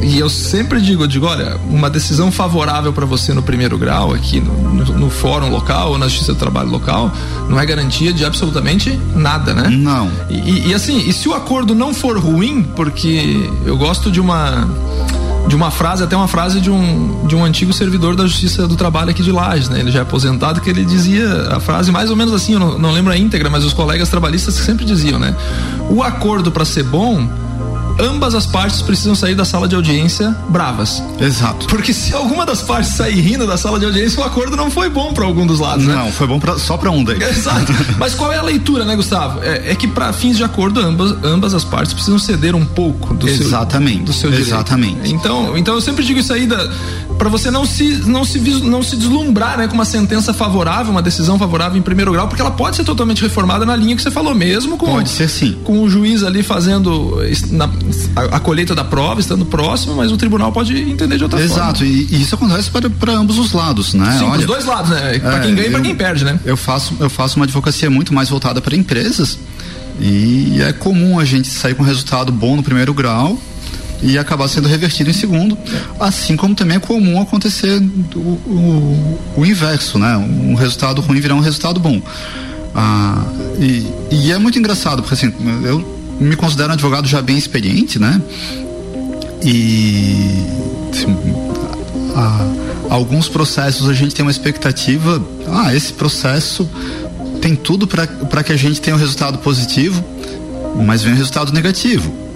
E 0.00 0.18
eu 0.18 0.28
sempre 0.30 0.80
digo, 0.80 1.02
eu 1.02 1.06
digo, 1.06 1.26
olha, 1.26 1.56
uma 1.68 1.90
decisão 1.90 2.30
favorável 2.30 2.92
para 2.92 3.04
você 3.04 3.34
no 3.34 3.42
primeiro 3.42 3.76
grau, 3.76 4.14
aqui 4.14 4.40
no, 4.40 4.74
no, 4.74 4.84
no, 4.98 5.10
fórum 5.10 5.50
local 5.50 5.90
ou 5.90 5.98
na 5.98 6.06
justiça 6.06 6.32
do 6.32 6.38
trabalho 6.38 6.70
local, 6.70 7.12
não 7.48 7.58
é 7.58 7.66
garantia 7.66 8.12
de 8.12 8.24
absolutamente 8.24 8.98
nada, 9.14 9.52
né? 9.52 9.68
Não. 9.68 10.10
E, 10.30 10.68
e 10.68 10.74
assim, 10.74 10.98
e 11.08 11.12
se 11.12 11.28
o 11.28 11.34
acordo 11.34 11.74
não 11.74 11.92
for 11.92 12.16
ruim, 12.16 12.62
porque 12.62 13.50
eu 13.64 13.76
gosto 13.76 14.10
de 14.10 14.20
uma 14.20 14.68
de 15.48 15.56
uma 15.56 15.70
frase, 15.70 16.04
até 16.04 16.14
uma 16.14 16.28
frase 16.28 16.60
de 16.60 16.70
um, 16.70 17.26
de 17.26 17.34
um 17.34 17.42
antigo 17.42 17.72
servidor 17.72 18.14
da 18.14 18.26
Justiça 18.26 18.68
do 18.68 18.76
Trabalho 18.76 19.10
aqui 19.10 19.22
de 19.22 19.32
Lages, 19.32 19.70
né? 19.70 19.80
Ele 19.80 19.90
já 19.90 20.00
é 20.00 20.02
aposentado, 20.02 20.60
que 20.60 20.68
ele 20.68 20.84
dizia 20.84 21.48
a 21.50 21.58
frase 21.58 21.90
mais 21.90 22.10
ou 22.10 22.16
menos 22.16 22.34
assim, 22.34 22.52
eu 22.52 22.60
não, 22.60 22.78
não 22.78 22.92
lembro 22.92 23.10
a 23.10 23.16
íntegra, 23.16 23.48
mas 23.48 23.64
os 23.64 23.72
colegas 23.72 24.10
trabalhistas 24.10 24.54
sempre 24.54 24.84
diziam, 24.84 25.18
né? 25.18 25.34
O 25.88 26.02
acordo 26.02 26.52
para 26.52 26.66
ser 26.66 26.84
bom 26.84 27.26
ambas 27.98 28.34
as 28.34 28.46
partes 28.46 28.82
precisam 28.82 29.14
sair 29.14 29.34
da 29.34 29.44
sala 29.44 29.68
de 29.68 29.74
audiência 29.74 30.34
bravas. 30.48 31.02
Exato. 31.20 31.66
Porque 31.66 31.92
se 31.92 32.14
alguma 32.14 32.46
das 32.46 32.62
partes 32.62 32.92
sair 32.92 33.20
rindo 33.20 33.46
da 33.46 33.56
sala 33.56 33.78
de 33.78 33.84
audiência, 33.84 34.20
o 34.20 34.24
acordo 34.24 34.56
não 34.56 34.70
foi 34.70 34.88
bom 34.88 35.12
para 35.12 35.24
algum 35.24 35.46
dos 35.46 35.60
lados, 35.60 35.84
né? 35.84 35.94
Não, 35.94 36.12
foi 36.12 36.26
bom 36.26 36.38
pra, 36.38 36.58
só 36.58 36.76
para 36.76 36.90
um 36.90 37.02
deles. 37.02 37.38
Exato. 37.38 37.72
Mas 37.98 38.14
qual 38.14 38.32
é 38.32 38.38
a 38.38 38.42
leitura, 38.42 38.84
né, 38.84 38.94
Gustavo? 38.96 39.42
É, 39.42 39.72
é 39.72 39.74
que 39.74 39.88
para 39.88 40.12
fins 40.12 40.36
de 40.36 40.44
acordo, 40.44 40.80
ambas, 40.80 41.16
ambas 41.24 41.54
as 41.54 41.64
partes 41.64 41.92
precisam 41.92 42.18
ceder 42.18 42.54
um 42.54 42.64
pouco 42.64 43.14
do 43.14 43.28
Exatamente. 43.28 43.96
seu 43.96 44.04
do 44.04 44.12
seu 44.12 44.30
direito. 44.30 44.48
Exatamente. 44.48 45.12
Então, 45.12 45.56
então 45.56 45.74
eu 45.74 45.80
sempre 45.80 46.04
digo 46.04 46.20
isso 46.20 46.32
aí 46.32 46.46
da 46.46 46.68
para 47.18 47.28
você 47.28 47.50
não 47.50 47.66
se 47.66 47.84
não 48.06 48.24
se 48.24 48.38
não 48.38 48.82
se 48.82 48.96
deslumbrar, 48.96 49.58
né, 49.58 49.66
com 49.66 49.74
uma 49.74 49.84
sentença 49.84 50.32
favorável, 50.32 50.92
uma 50.92 51.02
decisão 51.02 51.38
favorável 51.38 51.76
em 51.76 51.82
primeiro 51.82 52.12
grau, 52.12 52.28
porque 52.28 52.40
ela 52.40 52.50
pode 52.50 52.76
ser 52.76 52.84
totalmente 52.84 53.20
reformada 53.20 53.66
na 53.66 53.74
linha 53.74 53.96
que 53.96 54.02
você 54.02 54.10
falou 54.10 54.34
mesmo 54.34 54.76
com 54.76 54.86
Pode 54.86 55.10
ser 55.10 55.28
sim. 55.28 55.58
Com 55.64 55.82
o 55.82 55.90
juiz 55.90 56.22
ali 56.22 56.42
fazendo 56.42 57.18
na, 57.50 57.68
a, 58.14 58.36
a 58.36 58.40
colheita 58.40 58.74
da 58.74 58.84
prova, 58.84 59.20
estando 59.20 59.44
próximo, 59.44 59.96
mas 59.96 60.12
o 60.12 60.16
tribunal 60.16 60.52
pode 60.52 60.78
entender 60.78 61.16
de 61.16 61.24
outra 61.24 61.40
Exato, 61.40 61.80
forma. 61.80 61.92
Exato, 61.92 62.14
e, 62.14 62.22
isso 62.22 62.34
acontece 62.34 62.70
para, 62.70 63.12
ambos 63.12 63.38
os 63.38 63.52
lados, 63.52 63.94
né? 63.94 64.16
Sim, 64.18 64.24
Olha, 64.24 64.40
os 64.40 64.46
dois 64.46 64.64
lados, 64.64 64.90
né? 64.90 65.18
Para 65.18 65.38
é, 65.38 65.40
quem 65.40 65.54
ganha 65.54 65.68
e 65.68 65.70
para 65.70 65.80
quem 65.80 65.94
perde, 65.94 66.24
né? 66.24 66.38
Eu 66.44 66.56
faço, 66.56 66.94
eu 67.00 67.10
faço 67.10 67.36
uma 67.36 67.44
advocacia 67.44 67.90
muito 67.90 68.14
mais 68.14 68.28
voltada 68.28 68.60
para 68.60 68.76
empresas 68.76 69.38
e 70.00 70.60
é 70.62 70.72
comum 70.72 71.18
a 71.18 71.24
gente 71.24 71.48
sair 71.48 71.74
com 71.74 71.82
resultado 71.82 72.30
bom 72.30 72.54
no 72.54 72.62
primeiro 72.62 72.94
grau 72.94 73.38
e 74.02 74.18
acabar 74.18 74.48
sendo 74.48 74.68
revertido 74.68 75.10
em 75.10 75.12
segundo, 75.12 75.58
assim 75.98 76.36
como 76.36 76.54
também 76.54 76.76
é 76.76 76.80
comum 76.80 77.20
acontecer 77.20 77.82
o, 78.14 78.18
o, 78.18 79.18
o 79.36 79.46
inverso, 79.46 79.98
né? 79.98 80.16
Um 80.16 80.54
resultado 80.54 81.00
ruim 81.00 81.20
virar 81.20 81.34
um 81.34 81.40
resultado 81.40 81.80
bom. 81.80 82.00
Ah, 82.74 83.24
e, 83.58 83.86
e 84.10 84.32
é 84.32 84.38
muito 84.38 84.58
engraçado, 84.58 85.02
porque 85.02 85.14
assim, 85.14 85.32
eu 85.64 85.98
me 86.20 86.36
considero 86.36 86.70
um 86.70 86.72
advogado 86.74 87.08
já 87.08 87.20
bem 87.20 87.36
experiente, 87.36 87.98
né? 87.98 88.20
E 89.44 90.46
assim, 90.92 91.16
alguns 92.90 93.28
processos 93.28 93.88
a 93.88 93.94
gente 93.94 94.14
tem 94.14 94.24
uma 94.24 94.30
expectativa, 94.30 95.22
ah, 95.48 95.74
esse 95.74 95.92
processo 95.92 96.68
tem 97.40 97.54
tudo 97.54 97.86
para 97.86 98.42
que 98.42 98.52
a 98.52 98.56
gente 98.56 98.80
tenha 98.80 98.96
um 98.96 98.98
resultado 98.98 99.38
positivo, 99.38 100.04
mas 100.84 101.02
vem 101.02 101.12
um 101.12 101.16
resultado 101.16 101.52
negativo. 101.52 102.27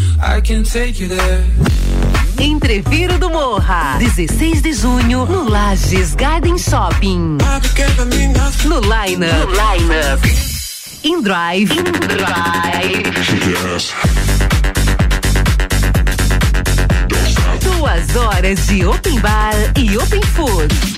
Entreviro 2.39 3.19
do 3.19 3.31
Morra, 3.31 3.97
16 3.99 4.63
de 4.63 4.73
junho, 4.73 5.27
no 5.27 5.49
Lages 5.49 6.15
Garden 6.15 6.57
Shopping. 6.57 7.39
No 8.65 8.81
Line 8.81 9.27
Up. 9.27 9.35
No 9.35 9.51
Line 9.51 9.95
Up. 10.15 10.29
In 11.03 11.23
Drive. 11.23 11.73
In 11.73 11.85
Drive. 11.85 13.03
Duas 17.61 18.17
horas 18.17 18.67
de 18.67 18.87
Open 18.87 19.21
Bar 19.21 19.55
e 19.77 19.97
Open 19.97 20.23
Food. 20.23 20.98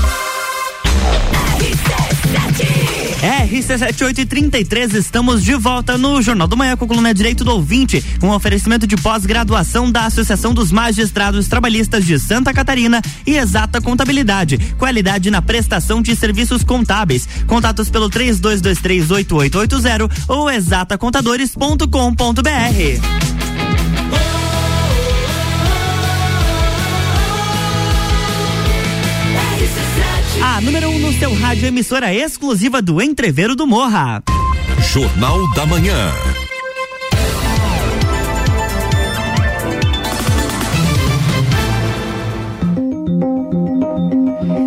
RC7833, 3.21 4.95
estamos 4.95 5.43
de 5.43 5.53
volta 5.55 5.97
no 5.97 6.21
Jornal 6.21 6.47
do 6.47 6.57
Manhã 6.57 6.75
com 6.75 6.85
a 6.85 6.87
coluna 6.87 7.13
Direito 7.13 7.43
do 7.43 7.51
Ouvinte, 7.51 8.03
com 8.19 8.29
oferecimento 8.29 8.87
de 8.87 8.95
pós-graduação 8.95 9.91
da 9.91 10.05
Associação 10.05 10.53
dos 10.53 10.71
Magistrados 10.71 11.47
Trabalhistas 11.47 12.05
de 12.05 12.17
Santa 12.17 12.53
Catarina 12.53 13.01
e 13.25 13.37
Exata 13.37 13.79
Contabilidade, 13.79 14.57
qualidade 14.77 15.29
na 15.29 15.41
prestação 15.41 16.01
de 16.01 16.15
serviços 16.15 16.63
contábeis. 16.63 17.27
Contatos 17.45 17.89
pelo 17.89 18.09
32238880 18.09 20.09
ou 20.27 20.49
exatacontadores.com.br. 20.49 23.40
A 30.39 30.61
número 30.61 30.89
1 30.89 30.95
um 30.95 30.99
no 30.99 31.13
seu 31.13 31.33
rádio, 31.33 31.67
emissora 31.67 32.13
exclusiva 32.13 32.81
do 32.81 33.01
Entreveiro 33.01 33.55
do 33.55 33.67
Morra. 33.67 34.23
Jornal 34.93 35.51
da 35.53 35.65
Manhã. 35.65 36.11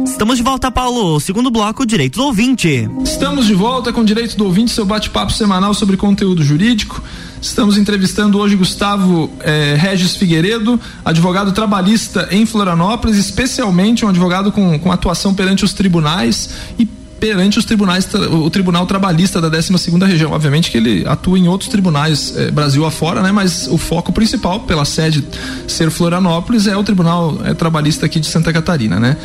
Estamos 0.05 0.37
de 0.37 0.43
volta, 0.43 0.71
Paulo. 0.71 1.19
Segundo 1.21 1.51
bloco, 1.51 1.85
Direito 1.87 2.19
do 2.19 2.27
Ouvinte. 2.27 2.89
Estamos 3.05 3.47
de 3.47 3.55
volta 3.55 3.93
com 3.93 4.05
Direito 4.05 4.37
do 4.37 4.45
Ouvinte, 4.45 4.71
seu 4.71 4.85
bate-papo 4.85 5.33
semanal 5.33 5.75
sobre 5.75 5.97
conteúdo 5.97 6.43
jurídico. 6.43 7.03
Estamos 7.45 7.77
entrevistando 7.77 8.39
hoje 8.39 8.57
Gustavo 8.57 9.31
eh, 9.41 9.77
Regis 9.79 10.17
Figueiredo, 10.17 10.81
advogado 11.05 11.53
trabalhista 11.53 12.27
em 12.31 12.47
Florianópolis, 12.47 13.19
especialmente 13.19 14.03
um 14.03 14.09
advogado 14.09 14.51
com, 14.51 14.79
com 14.79 14.91
atuação 14.91 15.35
perante 15.35 15.63
os 15.63 15.75
tribunais 15.75 16.49
e 16.79 16.87
perante 16.87 17.59
os 17.59 17.67
tribunais, 17.67 18.09
o 18.15 18.49
Tribunal 18.49 18.87
Trabalhista 18.87 19.43
da 19.43 19.51
12 19.51 19.77
segunda 19.77 20.07
região. 20.07 20.33
Obviamente 20.33 20.71
que 20.71 20.79
ele 20.79 21.07
atua 21.07 21.39
em 21.39 21.47
outros 21.47 21.69
tribunais 21.69 22.35
eh, 22.35 22.51
Brasil 22.51 22.87
afora, 22.87 23.21
né? 23.21 23.31
Mas 23.31 23.67
o 23.67 23.77
foco 23.77 24.11
principal, 24.11 24.61
pela 24.61 24.87
sede 24.87 25.23
ser 25.69 25.91
Florianópolis, 25.91 26.67
é 26.67 26.75
o 26.75 26.83
Tribunal 26.83 27.39
eh, 27.45 27.53
Trabalhista 27.53 28.07
aqui 28.07 28.19
de 28.19 28.27
Santa 28.27 28.55
Catarina, 28.55 28.99
né? 28.99 29.19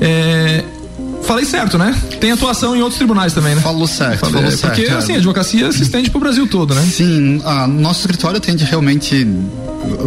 É, 0.00 0.64
Falei 1.22 1.44
certo, 1.44 1.78
né? 1.78 1.94
Tem 2.20 2.32
atuação 2.32 2.74
em 2.74 2.80
outros 2.80 2.96
tribunais 2.96 3.32
também, 3.32 3.54
né? 3.54 3.60
Falou 3.60 3.86
certo, 3.86 4.20
falou 4.20 4.42
porque, 4.42 4.56
certo. 4.56 4.96
assim, 4.96 5.12
a 5.12 5.16
advocacia 5.16 5.70
se 5.70 5.82
estende 5.82 6.10
pro 6.10 6.18
Brasil 6.18 6.46
todo, 6.46 6.74
né? 6.74 6.82
Sim, 6.82 7.40
a, 7.44 7.66
nosso 7.66 8.00
escritório 8.00 8.38
atende 8.38 8.64
realmente, 8.64 9.26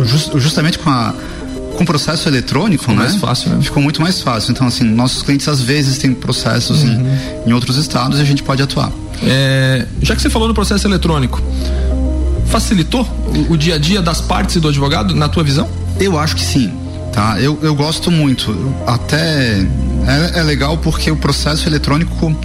just, 0.05 0.32
justamente 0.38 0.79
com 0.79 0.89
a 0.89 1.13
com 1.74 1.82
o 1.82 1.86
processo 1.88 2.29
eletrônico, 2.29 2.84
Ficou 2.84 2.96
né? 2.96 3.01
mais 3.01 3.15
fácil, 3.15 3.50
né? 3.50 3.60
Ficou 3.60 3.82
muito 3.82 4.00
mais 4.00 4.22
fácil. 4.22 4.51
Então, 4.51 4.67
assim, 4.67 4.84
nossos 4.84 5.24
clientes 5.24 5.48
às 5.48 5.60
vezes 5.60 5.98
têm 5.98 6.13
processos 6.13 6.84
uhum. 6.84 7.08
em, 7.46 7.50
em, 7.50 7.53
outros 7.53 7.77
estados 7.77 8.20
e 8.20 8.22
a 8.22 8.25
gente 8.25 8.43
pode 8.43 8.62
atuar. 8.62 8.91
É, 9.24 9.88
já 10.00 10.15
que 10.15 10.22
você 10.22 10.29
falou 10.29 10.48
no 10.48 10.53
processo 10.53 10.86
eletrônico, 10.86 11.41
facilitou 12.46 13.01
o, 13.50 13.53
o 13.53 13.58
dia 13.58 13.74
a 13.74 13.77
dia 13.79 14.03
das 14.03 14.22
partes 14.22 14.55
e 14.55 14.60
do 14.60 14.67
advogado, 14.67 15.15
na 15.15 15.27
tua 15.27 15.43
visão? 15.43 15.67
Eu 16.00 16.20
acho 16.20 16.36
que 16.36 16.43
sim 16.43 16.72
tá? 17.13 17.39
Eu, 17.39 17.58
eu 17.62 17.75
gosto 17.75 18.12
muito. 18.12 18.74
Até 18.86 19.65
é, 20.05 20.39
é 20.39 20.43
legal 20.43 20.77
porque 20.77 21.10
o 21.12 21.15
processo 21.15 21.70
eletrônico 21.70 22.36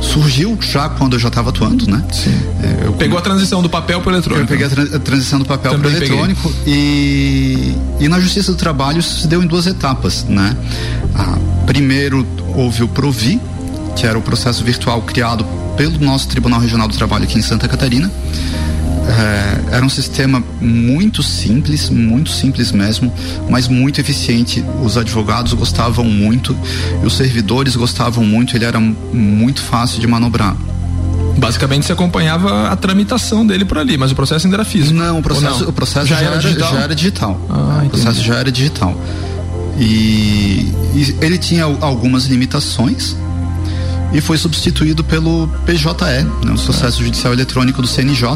surgiu 0.00 0.56
já 0.60 0.88
quando 0.88 1.14
eu 1.14 1.18
já 1.18 1.28
estava 1.28 1.50
atuando, 1.50 1.90
né? 1.90 2.04
Sim. 2.12 2.38
É, 2.62 2.86
eu, 2.86 2.92
Pegou 2.92 3.18
a 3.18 3.22
transição 3.22 3.62
do 3.62 3.68
papel 3.68 4.00
para 4.00 4.10
o 4.10 4.14
eletrônico. 4.14 4.44
Eu 4.44 4.46
peguei 4.46 4.66
a, 4.66 4.70
tra 4.70 4.96
a 4.96 5.00
transição 5.00 5.38
do 5.38 5.44
papel 5.44 5.78
para 5.78 5.88
o 5.88 5.90
eletrônico 5.90 6.52
e, 6.66 7.74
e 7.98 8.08
na 8.08 8.20
Justiça 8.20 8.52
do 8.52 8.58
Trabalho 8.58 9.00
isso 9.00 9.20
se 9.20 9.26
deu 9.26 9.42
em 9.42 9.46
duas 9.46 9.66
etapas, 9.66 10.24
né? 10.24 10.56
Ah, 11.14 11.38
primeiro 11.66 12.26
houve 12.54 12.82
o 12.82 12.88
Provi, 12.88 13.40
que 13.96 14.06
era 14.06 14.18
o 14.18 14.22
processo 14.22 14.62
virtual 14.62 15.02
criado 15.02 15.44
pelo 15.76 15.98
nosso 15.98 16.28
Tribunal 16.28 16.60
Regional 16.60 16.86
do 16.86 16.94
Trabalho 16.94 17.24
aqui 17.24 17.38
em 17.38 17.42
Santa 17.42 17.66
Catarina 17.66 18.10
é, 19.10 19.76
era 19.76 19.84
um 19.84 19.88
sistema 19.88 20.42
muito 20.60 21.22
simples, 21.22 21.90
muito 21.90 22.30
simples 22.30 22.70
mesmo, 22.72 23.12
mas 23.48 23.68
muito 23.68 24.00
eficiente. 24.00 24.64
Os 24.82 24.96
advogados 24.96 25.52
gostavam 25.52 26.04
muito 26.04 26.56
e 27.02 27.06
os 27.06 27.16
servidores 27.16 27.76
gostavam 27.76 28.24
muito. 28.24 28.56
Ele 28.56 28.64
era 28.64 28.78
muito 28.78 29.62
fácil 29.62 30.00
de 30.00 30.06
manobrar. 30.06 30.56
Basicamente 31.36 31.86
você 31.86 31.92
acompanhava 31.92 32.68
a 32.68 32.76
tramitação 32.76 33.46
dele 33.46 33.64
por 33.64 33.78
ali, 33.78 33.96
mas 33.96 34.12
o 34.12 34.14
processo 34.14 34.46
ainda 34.46 34.56
era 34.56 34.64
físico. 34.64 34.94
Não, 34.94 35.18
o 35.18 35.22
processo, 35.22 35.62
não? 35.62 35.70
O 35.70 35.72
processo 35.72 36.06
já, 36.06 36.16
já, 36.16 36.26
era, 36.26 36.38
digital? 36.38 36.72
já 36.72 36.80
era 36.80 36.94
digital. 36.94 37.40
Ah, 37.48 37.82
o 37.84 37.88
processo 37.88 38.22
já 38.22 38.34
era 38.36 38.52
digital. 38.52 39.00
E, 39.78 40.72
e 40.94 41.16
ele 41.22 41.38
tinha 41.38 41.64
algumas 41.64 42.26
limitações, 42.26 43.16
e 44.12 44.20
foi 44.20 44.36
substituído 44.36 45.04
pelo 45.04 45.48
PJE, 45.64 46.24
né, 46.44 46.52
o 46.52 46.58
processo 46.58 47.02
judicial 47.02 47.32
eletrônico 47.32 47.80
do 47.80 47.88
CNJ, 47.88 48.26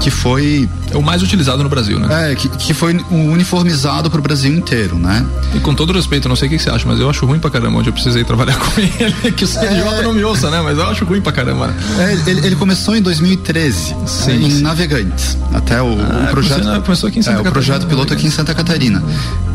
que 0.00 0.10
foi 0.10 0.68
é 0.90 0.96
o 0.96 1.02
mais 1.02 1.22
utilizado 1.22 1.62
no 1.62 1.68
Brasil, 1.68 1.98
né? 1.98 2.32
É, 2.32 2.34
que, 2.34 2.48
que 2.48 2.72
foi 2.72 2.94
uniformizado 3.10 4.10
para 4.10 4.18
o 4.18 4.22
Brasil 4.22 4.52
inteiro, 4.54 4.96
né? 4.98 5.24
E 5.54 5.60
com 5.60 5.74
todo 5.74 5.92
respeito, 5.92 6.28
não 6.28 6.36
sei 6.36 6.48
o 6.48 6.50
que, 6.50 6.58
você 6.58 6.70
acha, 6.70 6.86
mas 6.86 6.98
eu 6.98 7.08
acho 7.10 7.26
ruim 7.26 7.38
pra 7.38 7.50
caramba 7.50 7.78
onde 7.78 7.88
eu 7.88 7.92
precisei 7.92 8.24
trabalhar 8.24 8.56
com 8.58 8.80
ele, 8.80 9.32
que 9.32 9.44
o 9.44 9.46
CNJ 9.46 9.98
é... 9.98 10.02
não 10.02 10.12
me 10.12 10.24
ouça, 10.24 10.50
né? 10.50 10.60
Mas 10.62 10.78
eu 10.78 10.86
acho 10.86 11.04
ruim 11.04 11.20
pra 11.20 11.32
caramba. 11.32 11.74
É, 11.98 12.30
ele, 12.30 12.46
ele, 12.46 12.56
começou 12.56 12.96
em 12.96 13.02
2013, 13.02 13.94
sim, 14.06 14.32
em 14.32 14.50
sim. 14.50 14.62
Navegantes, 14.62 15.36
até 15.52 15.82
o, 15.82 15.86
ah, 15.86 16.26
o 16.28 16.30
projeto 16.30 16.82
começou 16.82 17.08
aqui 17.08 17.18
em 17.18 17.22
Santa 17.22 17.40
é, 17.40 17.42
Catarina. 17.42 17.50
o 17.50 17.52
projeto 17.52 17.86
piloto 17.86 18.12
aqui 18.12 18.26
em 18.26 18.30
Santa 18.30 18.54
Catarina. 18.54 19.02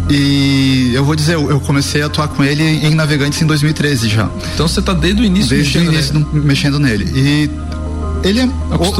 E 0.10 0.91
eu 0.93 1.03
vou 1.06 1.15
dizer, 1.15 1.36
eu 1.36 1.60
comecei 1.62 2.01
a 2.01 2.08
atuar 2.08 2.27
com 2.27 2.43
ele 2.43 2.63
em 2.63 2.93
Navegantes 2.93 3.41
em 3.41 3.45
2013 3.45 4.10
já. 4.10 4.29
Então 4.53 4.67
você 4.67 4.79
está 4.79 4.93
desde 4.93 5.21
o 5.21 5.25
início 5.25 5.49
desde 5.49 5.79
mexendo 5.79 5.88
o 5.88 5.93
início 5.93 6.13
nele. 6.13 6.45
Mexendo 6.45 6.79
nele. 6.79 7.12
E 7.15 7.49
ele 8.23 8.39
é, 8.39 8.49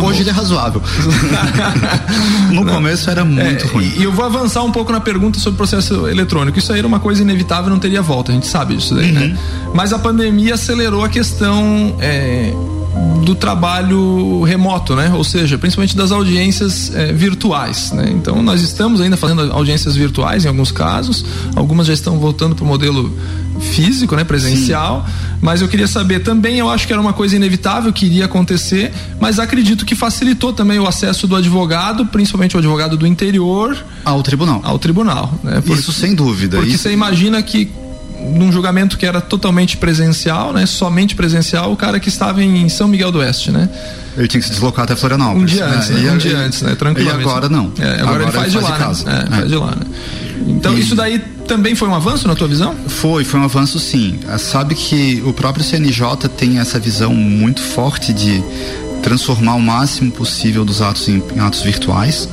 hoje 0.01 0.21
ele 0.21 0.29
é 0.29 0.33
razoável. 0.33 0.81
no 2.51 2.63
não, 2.63 2.73
começo 2.73 3.09
era 3.09 3.23
muito 3.23 3.65
é, 3.65 3.67
ruim. 3.69 3.93
E 3.97 4.03
eu 4.03 4.12
vou 4.12 4.25
avançar 4.25 4.63
um 4.63 4.71
pouco 4.71 4.91
na 4.91 4.99
pergunta 4.99 5.39
sobre 5.39 5.55
o 5.55 5.57
processo 5.57 6.07
eletrônico. 6.07 6.59
Isso 6.59 6.71
aí 6.71 6.79
era 6.79 6.88
uma 6.88 6.99
coisa 6.99 7.21
inevitável, 7.21 7.69
não 7.69 7.79
teria 7.79 8.01
volta, 8.01 8.31
a 8.31 8.36
gente 8.36 8.47
sabe 8.47 8.75
disso 8.75 8.95
daí, 8.95 9.12
né? 9.12 9.21
uhum. 9.21 9.27
né? 9.29 9.39
Mas 9.73 9.93
a 9.93 9.99
pandemia 9.99 10.55
acelerou 10.55 11.03
a 11.03 11.09
questão 11.09 11.95
é, 11.99 12.53
do 13.23 13.33
trabalho 13.33 14.43
remoto, 14.43 14.95
né? 14.95 15.12
Ou 15.13 15.23
seja, 15.23 15.57
principalmente 15.57 15.95
das 15.95 16.12
audiências 16.12 16.93
é, 16.93 17.12
virtuais, 17.12 17.91
né? 17.91 18.05
Então 18.09 18.41
nós 18.43 18.62
estamos 18.62 19.01
ainda 19.01 19.17
fazendo 19.17 19.51
audiências 19.51 19.95
virtuais 19.95 20.45
em 20.45 20.47
alguns 20.47 20.71
casos, 20.71 21.25
algumas 21.55 21.88
já 21.88 21.93
estão 21.93 22.19
voltando 22.19 22.55
para 22.55 22.63
o 22.63 22.67
modelo 22.67 23.12
físico, 23.60 24.16
né, 24.16 24.24
presencial, 24.24 25.06
Sim. 25.06 25.38
mas 25.42 25.62
eu 25.62 25.68
queria 25.68 25.88
saber 25.88 26.20
também, 26.20 26.58
eu 26.58 26.70
acho 26.70 26.86
que 26.88 26.94
era 26.94 27.02
uma 27.02 27.13
coisa 27.13 27.36
inevitável 27.36 27.92
que 27.92 28.06
iria 28.06 28.26
acontecer, 28.26 28.92
mas 29.20 29.39
acredito 29.39 29.86
que 29.86 29.96
facilitou 29.96 30.54
também 30.54 30.80
o 30.80 30.88
acesso 30.88 31.28
do 31.28 31.36
advogado, 31.36 32.06
principalmente 32.06 32.56
o 32.56 32.60
advogado 32.60 32.98
do 32.98 33.08
interior 33.08 33.78
ao 34.04 34.22
tribunal. 34.22 34.62
Ao 34.63 34.78
tribunal, 34.78 35.39
né? 35.44 35.62
Porque, 35.66 35.80
Isso 35.80 35.92
sem 35.92 36.13
dúvida. 36.13 36.58
Porque 36.58 36.74
Isso... 36.74 36.84
você 36.84 36.92
imagina 36.92 37.42
que 37.42 37.72
num 38.32 38.52
julgamento 38.52 38.98
que 38.98 39.06
era 39.06 39.20
totalmente 39.20 39.76
presencial, 39.78 40.54
né? 40.54 40.66
Somente 40.66 41.16
presencial, 41.16 41.72
o 41.72 41.76
cara 41.76 42.00
que 42.00 42.10
estava 42.10 42.42
em 42.42 42.70
São 42.70 42.88
Miguel 42.88 43.12
do 43.12 43.20
Oeste, 43.20 43.52
né? 43.52 43.70
Ele 44.16 44.28
tinha 44.28 44.39
que 44.39 44.46
se 44.46 44.52
deslocar 44.52 44.86
até 44.86 44.96
Florianópolis. 44.96 45.42
Um 45.42 45.56
dia 45.56 45.66
antes, 45.66 45.89
né? 45.89 46.02
né? 46.02 46.12
Um 46.12 46.18
dia 46.18 46.38
antes, 46.38 46.62
né? 46.62 46.76
Tranquilamente. 46.76 47.26
E 47.26 47.30
agora 47.30 47.50
não. 47.50 47.72
É, 47.80 47.84
agora, 47.84 48.02
agora, 48.02 48.24
ele 48.24 48.32
faz, 48.32 48.52
de 48.52 48.60
lá, 48.60 48.78
de 48.78 49.06
né? 49.06 49.26
É, 49.26 49.36
faz 49.36 49.48
de 49.50 49.56
lá, 49.56 49.72
né? 49.72 49.86
Então, 50.48 50.78
e... 50.78 50.80
isso 50.80 50.96
daí 50.96 51.22
também 51.47 51.75
foi 51.75 51.88
um 51.88 51.95
avanço 51.95 52.27
na 52.27 52.36
tua 52.36 52.47
visão? 52.47 52.75
Foi, 52.88 53.23
foi 53.23 53.39
um 53.39 53.43
avanço 53.43 53.79
sim. 53.79 54.19
Ah, 54.27 54.38
sabe 54.38 54.75
que 54.75 55.21
o 55.25 55.34
próprio 55.34 55.63
CNJ 55.63 56.29
tem 56.38 56.60
essa 56.60 56.79
visão 56.79 57.13
muito 57.13 57.62
forte 57.62 58.13
de 58.13 58.43
transformar 59.01 59.56
o 59.56 59.62
máximo 59.62 60.12
possível 60.12 60.63
dos 60.63 60.82
atos 60.82 61.10
em, 61.10 61.21
em 61.36 61.39
atos 61.39 61.62
virtuais 61.62 62.27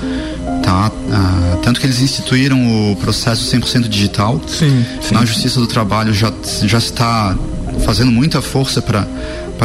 tá? 0.62 0.90
Ah, 1.12 1.58
tanto 1.62 1.80
que 1.80 1.86
eles 1.86 2.00
instituíram 2.00 2.92
o 2.92 2.96
processo 2.96 3.44
100% 3.56 3.88
digital. 3.88 4.40
Sim, 4.46 4.84
sim. 5.00 5.14
Na 5.14 5.24
Justiça 5.24 5.58
do 5.60 5.66
Trabalho 5.66 6.12
já, 6.12 6.32
já 6.62 6.78
está 6.78 7.36
fazendo 7.84 8.10
muita 8.10 8.40
força 8.40 8.80
para 8.80 9.06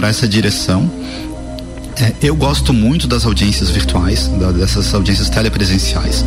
essa 0.07 0.27
direção. 0.27 0.89
É, 1.97 2.13
eu 2.21 2.35
gosto 2.35 2.73
muito 2.73 3.07
das 3.07 3.25
audiências 3.25 3.69
virtuais, 3.69 4.27
da, 4.27 4.51
dessas 4.51 4.93
audiências 4.93 5.29
telepresenciais. 5.29 6.25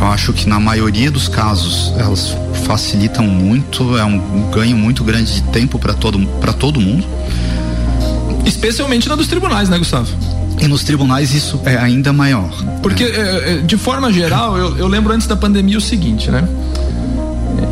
Eu 0.00 0.06
acho 0.06 0.32
que 0.32 0.48
na 0.48 0.58
maioria 0.58 1.10
dos 1.10 1.28
casos 1.28 1.92
elas 1.98 2.34
facilitam 2.64 3.26
muito, 3.26 3.98
é 3.98 4.04
um 4.04 4.50
ganho 4.50 4.76
muito 4.76 5.04
grande 5.04 5.34
de 5.34 5.42
tempo 5.50 5.78
para 5.78 5.92
todo, 5.92 6.18
todo 6.58 6.80
mundo. 6.80 7.06
Especialmente 8.46 9.08
na 9.08 9.14
dos 9.14 9.28
tribunais, 9.28 9.68
né, 9.68 9.76
Gustavo? 9.76 10.08
E 10.58 10.66
nos 10.66 10.84
tribunais 10.84 11.34
isso 11.34 11.60
é 11.64 11.76
ainda 11.76 12.12
maior. 12.12 12.50
Porque, 12.82 13.04
é. 13.04 13.54
É, 13.54 13.58
de 13.58 13.76
forma 13.76 14.12
geral, 14.12 14.56
eu, 14.56 14.78
eu 14.78 14.88
lembro 14.88 15.12
antes 15.12 15.26
da 15.26 15.36
pandemia 15.36 15.76
o 15.76 15.80
seguinte, 15.80 16.30
né? 16.30 16.48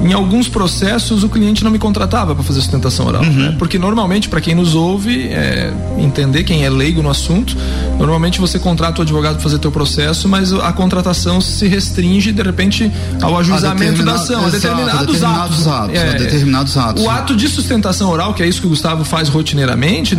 Em 0.03 0.13
alguns 0.13 0.49
processos 0.49 1.25
o 1.25 1.29
cliente 1.29 1.65
não 1.65 1.71
me 1.71 1.79
contratava 1.79 2.35
para 2.35 2.45
fazer 2.45 2.61
sustentação 2.61 3.07
oral, 3.07 3.23
uhum. 3.23 3.33
né? 3.33 3.57
porque 3.59 3.79
normalmente 3.79 4.29
para 4.29 4.41
quem 4.41 4.55
nos 4.55 4.75
ouve 4.75 5.29
é, 5.29 5.73
entender 5.99 6.45
quem 6.45 6.65
é 6.65 6.71
leigo 6.71 7.03
no 7.03 7.11
assunto, 7.11 7.57
normalmente 7.99 8.41
você 8.41 8.59
contrata 8.59 9.01
o 9.01 9.03
advogado 9.03 9.35
para 9.35 9.43
fazer 9.43 9.59
teu 9.59 9.71
processo, 9.71 10.29
mas 10.29 10.53
a 10.53 10.73
contratação 10.73 11.41
se 11.41 11.67
restringe 11.67 12.33
de 12.33 12.43
repente 12.43 12.91
ao 13.21 13.37
ajuizamento 13.39 14.03
da 14.05 14.15
ação, 14.15 14.47
a 14.47 14.51
determinados, 14.51 15.07
determinados 15.07 15.67
atos, 15.67 15.67
atos 15.67 15.97
é, 15.97 16.15
determinados 16.15 16.77
atos. 16.77 17.03
O 17.03 17.11
ato 17.11 17.35
de 17.37 17.49
sustentação 17.49 18.11
oral, 18.11 18.35
que 18.35 18.43
é 18.43 18.47
isso 18.47 18.61
que 18.61 18.67
o 18.67 18.71
Gustavo 18.71 19.05
faz 19.05 19.29
rotineiramente, 19.29 20.17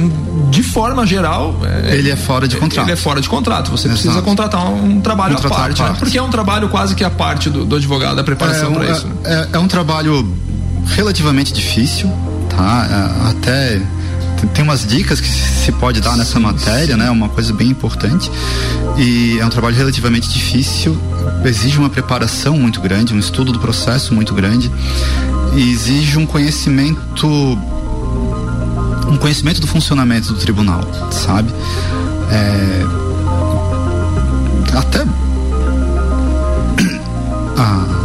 de 0.50 0.63
forma 0.63 1.06
geral, 1.06 1.56
é, 1.63 1.96
ele 1.96 2.10
é 2.10 2.15
fora 2.15 2.48
de 2.48 2.58
contrato. 2.58 2.86
Ele 2.86 2.94
é 2.94 2.96
fora 2.96 3.22
de 3.22 3.30
contrato. 3.30 3.72
Você 3.72 3.88
Exato. 3.88 4.02
precisa 4.02 4.22
contratar 4.22 4.68
um 4.68 5.00
trabalho 5.00 5.36
contratar 5.36 5.58
à 5.58 5.62
parte, 5.62 5.82
né? 5.82 5.96
porque 5.98 6.18
é 6.18 6.22
um 6.22 6.30
trabalho 6.30 6.70
quase 6.70 6.96
que 6.96 7.04
a 7.04 7.10
parte 7.10 7.50
do, 7.50 7.65
do 7.65 7.76
advogado, 7.76 8.20
a 8.20 8.24
preparação 8.24 8.72
é, 8.72 8.76
para 8.76 8.92
isso. 8.92 9.08
Né? 9.08 9.13
É, 9.24 9.48
é 9.54 9.60
um 9.60 9.68
trabalho 9.70 10.28
relativamente 10.88 11.54
difícil, 11.54 12.12
tá? 12.50 12.88
É, 12.90 13.30
até 13.30 13.82
tem 14.54 14.64
umas 14.64 14.86
dicas 14.86 15.20
que 15.22 15.28
se 15.28 15.72
pode 15.74 16.02
dar 16.02 16.16
nessa 16.18 16.40
matéria, 16.40 16.98
né? 16.98 17.10
Uma 17.10 17.30
coisa 17.30 17.54
bem 17.54 17.70
importante. 17.70 18.32
E 18.98 19.38
é 19.40 19.46
um 19.46 19.50
trabalho 19.50 19.76
relativamente 19.76 20.30
difícil, 20.30 20.98
exige 21.46 21.78
uma 21.78 21.90
preparação 21.90 22.58
muito 22.58 22.82
grande, 22.82 23.14
um 23.14 23.20
estudo 23.20 23.52
do 23.52 23.60
processo 23.60 24.14
muito 24.14 24.34
grande 24.34 24.72
e 25.56 25.72
exige 25.72 26.18
um 26.18 26.26
conhecimento 26.26 27.28
um 29.08 29.18
conhecimento 29.18 29.60
do 29.60 29.68
funcionamento 29.68 30.34
do 30.34 30.40
tribunal, 30.40 30.82
sabe? 31.12 31.52
É, 32.32 32.86
até 34.78 35.00
ah, 37.58 37.99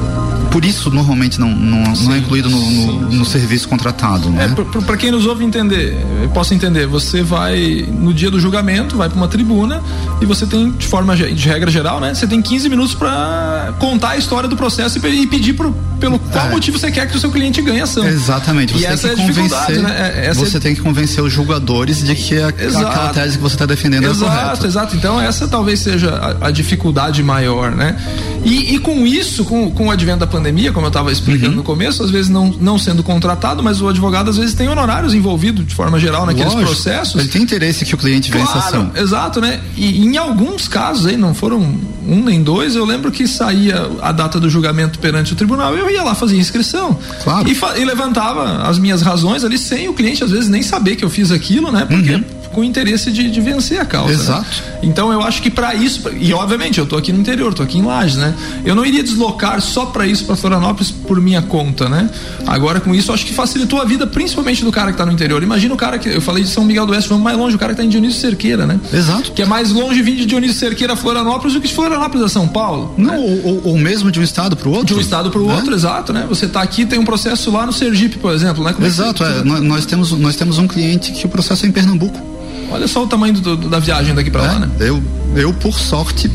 por 0.55 0.65
isso 0.65 0.89
normalmente 0.89 1.41
não, 1.41 1.51
não, 1.51 1.97
sim, 1.97 2.05
não 2.05 2.15
é 2.15 2.19
incluído 2.19 2.49
no, 2.49 2.71
no, 2.71 3.11
no 3.11 3.25
serviço 3.25 3.69
contratado. 3.69 4.31
Né? 4.31 4.45
É, 4.45 4.81
para 4.83 4.97
quem 4.97 5.11
nos 5.11 5.27
ouve 5.27 5.45
entender, 5.45 5.97
posso 6.33 6.55
entender, 6.55 6.87
você 6.87 7.25
vai 7.25 7.85
no 7.91 8.15
dia 8.15 8.31
do 8.31 8.39
julgamento, 8.39 8.97
vai 8.97 9.09
para 9.09 9.17
uma 9.17 9.27
tribuna 9.27 9.83
e 10.21 10.25
você 10.25 10.47
tem, 10.47 10.71
de 10.71 10.87
forma 10.87 11.17
de 11.17 11.49
regra 11.49 11.73
geral, 11.73 11.99
né? 11.99 12.15
Você 12.15 12.29
tem 12.29 12.41
15 12.41 12.69
minutos 12.69 12.95
para 12.95 13.75
contar 13.81 14.11
a 14.11 14.17
história 14.17 14.49
do 14.49 14.57
processo 14.57 15.05
e, 15.05 15.23
e 15.23 15.27
pedir 15.27 15.55
pro, 15.55 15.75
pelo 15.99 16.21
qual 16.21 16.47
é. 16.47 16.51
motivo 16.51 16.79
você 16.79 16.89
quer 16.89 17.09
que 17.09 17.17
o 17.17 17.19
seu 17.19 17.33
cliente 17.33 17.61
ganhe 17.61 17.81
ação. 17.81 18.07
Exatamente. 18.07 18.75
Você 18.75 18.85
e 18.85 18.87
essa 18.87 19.09
é 19.09 19.11
a 19.11 19.15
dificuldade, 19.17 19.79
né? 19.81 20.13
É, 20.15 20.27
essa 20.27 20.39
você 20.39 20.61
tem 20.61 20.73
que 20.73 20.83
convencer 20.83 21.21
os 21.21 21.33
julgadores 21.33 22.05
de 22.05 22.15
que 22.15 22.39
a, 22.39 22.47
aquela 22.47 23.09
tese 23.13 23.39
que 23.39 23.43
você 23.43 23.57
está 23.57 23.67
defendendo 23.67 24.05
exato, 24.05 24.25
é 24.25 24.29
correta. 24.29 24.67
Exato, 24.69 24.97
Então 24.97 25.21
essa 25.21 25.49
talvez 25.49 25.81
seja 25.81 26.11
a, 26.11 26.47
a 26.47 26.51
dificuldade 26.53 27.25
maior, 27.25 27.73
né? 27.73 27.97
E, 28.45 28.75
e, 28.75 28.79
com 28.79 29.07
isso, 29.07 29.45
com, 29.45 29.71
com 29.71 29.87
o 29.87 29.91
advento 29.91 30.19
da 30.19 30.27
pandemia, 30.27 30.73
como 30.73 30.87
eu 30.87 30.89
estava 30.89 31.11
explicando 31.11 31.51
uhum. 31.51 31.57
no 31.57 31.63
começo, 31.63 32.03
às 32.03 32.11
vezes 32.11 32.29
não, 32.29 32.55
não 32.61 32.79
sendo 32.79 33.03
contratado, 33.03 33.63
mas 33.63 33.81
o 33.81 33.89
advogado 33.89 34.29
às 34.31 34.37
vezes 34.37 34.55
tem 34.55 34.69
honorários 34.69 35.15
envolvidos 35.15 35.67
de 35.67 35.75
forma 35.75 35.99
geral 35.99 36.27
naqueles 36.27 36.53
Lógico, 36.53 36.73
processos. 36.73 37.21
Ele 37.21 37.29
tem 37.29 37.43
interesse 37.43 37.85
que 37.85 37.95
o 37.95 37.99
cliente 37.99 38.31
vença 38.31 38.53
claro, 38.53 38.65
a 38.65 38.69
ação. 38.69 38.91
Exato, 38.95 39.41
né? 39.41 39.61
E 39.77 40.05
em 40.05 40.17
alguns 40.17 40.69
casos 40.69 41.07
aí, 41.07 41.17
não 41.17 41.35
foram 41.35 41.59
um 42.07 42.23
nem 42.23 42.43
dois, 42.43 42.77
eu 42.77 42.85
lembro 42.85 43.11
que 43.11 43.27
saía 43.27 43.91
a 44.03 44.13
data 44.13 44.39
do 44.39 44.51
julgamento 44.51 44.99
perante 44.99 45.33
o 45.33 45.37
tribunal, 45.37 45.75
eu 45.75 45.91
ia 45.91 46.03
lá 46.03 46.15
fazer 46.15 46.37
inscrição. 46.37 46.99
Claro. 47.23 47.49
E, 47.49 47.81
e 47.81 47.85
levantava 47.85 48.69
as 48.69 48.79
minhas 48.79 49.01
razões 49.01 49.43
ali 49.43 49.57
sem 49.57 49.89
o 49.89 49.95
cliente 49.95 50.23
às 50.23 50.31
vezes 50.31 50.49
nem 50.49 50.63
saber 50.63 50.97
que 50.97 51.05
eu 51.05 51.11
fiz 51.11 51.31
aquilo, 51.31 51.73
né? 51.73 51.87
Porque 51.89 52.15
uhum 52.15 52.44
com 52.55 52.61
o 52.61 52.65
interesse 52.65 53.11
de, 53.11 53.31
de 53.31 53.41
vencer 53.41 53.81
a 53.81 53.85
causa. 53.85 54.15
Né? 54.15 54.21
Exato. 54.21 54.45
Né? 54.45 54.79
Então 54.83 55.13
eu 55.13 55.21
acho 55.23 55.43
que 55.43 55.51
para 55.51 55.75
isso, 55.75 56.09
e 56.19 56.33
obviamente 56.33 56.79
eu 56.79 56.87
tô 56.87 56.97
aqui 56.97 57.13
no 57.13 57.21
interior, 57.21 57.53
tô 57.53 57.63
aqui 57.63 57.79
em 57.79 57.83
Lages, 57.83 58.17
né? 58.17 58.35
Eu 58.65 58.75
não 58.75 58.85
iria 58.85 59.03
deslocar 59.03 59.61
só 59.61 59.87
para 59.87 60.07
isso 60.07 60.25
para 60.25 60.37
Florianópolis 60.37 60.91
por 60.91 61.21
minha 61.21 61.43
conta, 61.43 61.89
né? 61.89 62.09
Agora 62.47 62.81
com 62.81 62.95
isso 62.95 63.11
eu 63.11 63.15
acho 63.15 63.27
que 63.27 63.35
facilitou 63.35 63.81
a 63.81 63.85
vida 63.85 64.07
principalmente 64.07 64.65
do 64.65 64.71
cara 64.71 64.93
que 64.93 64.99
tá 64.99 65.05
no 65.05 65.13
interior. 65.13 65.43
Imagina 65.43 65.75
o 65.75 65.77
cara 65.77 65.99
que 65.99 66.09
eu 66.09 66.21
falei 66.21 66.45
de 66.45 66.51
São 66.51 66.65
Miguel 66.65 66.87
do 66.87 66.93
Oeste, 66.93 67.09
vamos 67.09 67.25
mais 67.25 67.37
longe, 67.37 67.57
o 67.57 67.59
cara 67.59 67.73
que 67.73 67.79
tá 67.79 67.85
em 67.85 67.89
Dionísio 67.89 68.21
Cerqueira, 68.21 68.67
né? 68.67 68.79
Exato. 68.93 69.33
Que 69.33 69.43
é 69.43 69.47
mais 69.47 69.71
longe 69.71 70.01
vir 70.01 70.17
de 70.17 70.27
Dionísio 70.27 70.57
Cerqueira 70.57 70.93
a 70.93 70.97
Florianópolis 70.97 71.55
do 71.55 71.61
que 71.61 71.69
de 71.69 71.75
Florianópolis 71.75 72.25
a 72.25 72.29
São 72.29 72.47
Paulo. 72.47 72.95
Não, 72.97 73.13
né? 73.13 73.41
ou, 73.45 73.69
ou, 73.69 73.79
mesmo 73.79 74.11
de 74.11 74.21
um 74.21 74.23
estado 74.23 74.57
para 74.57 74.69
o 74.69 74.73
outro. 74.73 74.87
De 74.87 74.95
um 74.95 75.01
estado 75.01 75.31
para 75.31 75.41
o 75.41 75.47
né? 75.47 75.55
outro, 75.55 75.75
exato, 75.75 76.13
né? 76.13 76.25
Você 76.29 76.47
tá 76.47 76.63
aqui 76.63 76.87
tem 76.87 76.99
um 76.99 77.05
processo 77.05 77.51
lá 77.51 77.67
no 77.67 77.73
Sergipe, 77.73 78.19
por 78.19 78.33
exemplo, 78.33 78.63
né? 78.63 78.73
Como 78.73 78.87
exato, 78.87 79.25
é, 79.25 79.43
nós 79.43 79.87
temos 79.87 80.13
nós 80.13 80.37
temos 80.37 80.59
um 80.59 80.67
cliente 80.67 81.13
que 81.13 81.27
o 81.27 81.29
processo 81.29 81.65
é 81.65 81.69
em 81.69 81.73
Pernambuco. 81.73 82.35
Olha 82.75 82.89
só 82.89 83.05
o 83.05 83.07
tamanho 83.07 83.35
do, 83.35 83.57
do, 83.57 83.69
da 83.69 83.79
viagem 83.79 84.15
daqui 84.15 84.31
para 84.31 84.45
é, 84.45 84.49
lá, 84.49 84.59
né? 84.59 84.71
Eu, 84.81 85.03
eu, 85.37 85.53
por 85.53 85.79
sorte, 85.79 86.29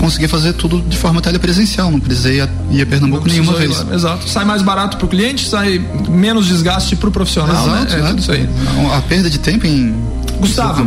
consegui 0.00 0.26
fazer 0.26 0.52
tudo 0.54 0.80
de 0.82 0.96
forma 0.96 1.20
telepresencial, 1.20 1.88
não 1.90 2.00
precisei 2.00 2.40
ir 2.70 2.82
a 2.82 2.86
Pernambuco 2.86 3.28
nenhuma 3.28 3.52
vez. 3.54 3.84
Lá, 3.84 3.94
exato. 3.94 4.28
Sai 4.28 4.44
mais 4.44 4.60
barato 4.60 4.96
para 4.96 5.06
o 5.06 5.08
cliente, 5.08 5.48
sai 5.48 5.80
menos 6.08 6.46
desgaste 6.46 6.96
para 6.96 7.08
o 7.08 7.12
profissional, 7.12 7.66
né? 7.68 7.86
exato, 7.86 7.94
né? 7.94 8.00
É, 8.00 8.08
tudo 8.08 8.18
isso 8.18 8.32
aí. 8.32 8.48
A 8.92 9.00
perda 9.02 9.30
de 9.30 9.38
tempo 9.38 9.66
em 9.66 9.94
Gustavo, 10.40 10.84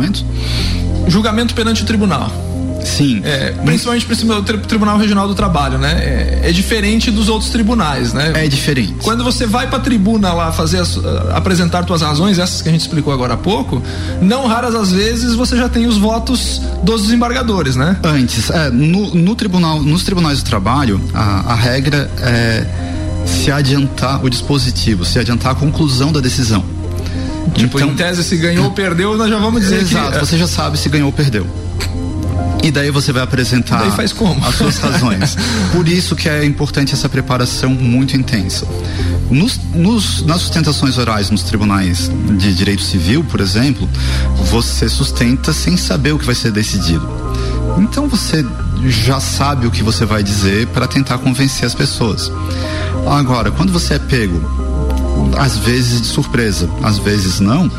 julgamento 1.06 1.54
perante 1.54 1.82
o 1.82 1.86
tribunal. 1.86 2.30
Sim. 2.84 3.20
É, 3.24 3.52
principalmente 3.64 4.06
para 4.06 4.38
o 4.38 4.42
Tribunal 4.42 4.98
Regional 4.98 5.28
do 5.28 5.34
Trabalho, 5.34 5.78
né? 5.78 6.40
É, 6.42 6.48
é, 6.48 6.52
diferente 6.52 7.10
dos 7.10 7.28
outros 7.28 7.50
tribunais, 7.50 8.12
né? 8.12 8.32
É 8.34 8.48
diferente. 8.48 8.94
Quando 9.02 9.24
você 9.24 9.46
vai 9.46 9.66
para 9.66 9.78
a 9.78 9.80
tribuna 9.80 10.32
lá 10.32 10.52
fazer 10.52 10.78
as, 10.78 10.98
apresentar 11.34 11.86
suas 11.86 12.02
razões, 12.02 12.38
essas 12.38 12.62
que 12.62 12.68
a 12.68 12.72
gente 12.72 12.82
explicou 12.82 13.12
agora 13.12 13.34
há 13.34 13.36
pouco, 13.36 13.82
não 14.20 14.46
raras 14.46 14.74
as 14.74 14.92
vezes 14.92 15.34
você 15.34 15.56
já 15.56 15.68
tem 15.68 15.86
os 15.86 15.98
votos 15.98 16.60
dos 16.82 17.02
desembargadores, 17.02 17.76
né? 17.76 17.96
Antes, 18.02 18.50
é, 18.50 18.70
no, 18.70 19.14
no 19.14 19.34
tribunal, 19.34 19.82
nos 19.82 20.02
tribunais 20.02 20.42
do 20.42 20.48
trabalho, 20.48 21.00
a, 21.14 21.52
a 21.52 21.54
regra 21.54 22.10
é 22.20 22.66
se 23.26 23.52
adiantar 23.52 24.24
o 24.24 24.30
dispositivo, 24.30 25.04
se 25.04 25.18
adiantar 25.18 25.52
a 25.52 25.54
conclusão 25.54 26.10
da 26.10 26.20
decisão. 26.20 26.64
Tipo, 27.54 27.78
então, 27.78 27.90
em 27.90 27.94
tese, 27.94 28.24
se 28.24 28.36
ganhou 28.36 28.66
ou 28.66 28.70
perdeu, 28.72 29.16
nós 29.16 29.28
já 29.28 29.38
vamos 29.38 29.60
dizer 29.60 29.80
exato, 29.80 30.12
que... 30.12 30.18
você 30.18 30.38
já 30.38 30.46
sabe 30.46 30.78
se 30.78 30.88
ganhou 30.88 31.06
ou 31.06 31.12
perdeu. 31.12 31.46
E 32.62 32.70
daí 32.70 32.90
você 32.90 33.12
vai 33.12 33.22
apresentar 33.22 33.82
as 33.86 34.54
suas 34.56 34.78
razões. 34.78 35.36
Por 35.72 35.88
isso 35.88 36.16
que 36.16 36.28
é 36.28 36.44
importante 36.44 36.92
essa 36.92 37.08
preparação 37.08 37.70
muito 37.70 38.16
intensa. 38.16 38.66
Nos, 39.30 39.60
nos, 39.74 40.22
nas 40.22 40.40
sustentações 40.40 40.98
orais 40.98 41.30
nos 41.30 41.42
tribunais 41.42 42.10
de 42.38 42.54
direito 42.54 42.82
civil, 42.82 43.22
por 43.22 43.40
exemplo, 43.40 43.86
você 44.46 44.88
sustenta 44.88 45.52
sem 45.52 45.76
saber 45.76 46.12
o 46.12 46.18
que 46.18 46.24
vai 46.24 46.34
ser 46.34 46.50
decidido. 46.50 47.06
Então 47.76 48.08
você 48.08 48.44
já 48.86 49.20
sabe 49.20 49.66
o 49.66 49.70
que 49.70 49.82
você 49.82 50.04
vai 50.06 50.22
dizer 50.22 50.66
para 50.68 50.86
tentar 50.86 51.18
convencer 51.18 51.66
as 51.66 51.74
pessoas. 51.74 52.32
Agora, 53.06 53.50
quando 53.50 53.72
você 53.72 53.94
é 53.94 53.98
pego, 53.98 54.40
às 55.38 55.58
vezes 55.58 56.00
de 56.00 56.06
surpresa, 56.06 56.68
às 56.82 56.98
vezes 56.98 57.38
não, 57.38 57.70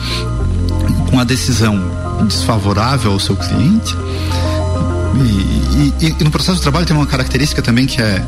com 1.09 1.19
a 1.19 1.23
decisão 1.23 1.79
desfavorável 2.27 3.11
ao 3.11 3.19
seu 3.19 3.35
cliente, 3.35 3.95
e, 5.15 5.93
e, 6.05 6.15
e, 6.19 6.23
no 6.23 6.31
processo 6.31 6.57
de 6.57 6.61
trabalho 6.61 6.85
tem 6.85 6.95
uma 6.95 7.05
característica 7.05 7.61
também 7.61 7.85
que 7.85 8.01
é, 8.01 8.23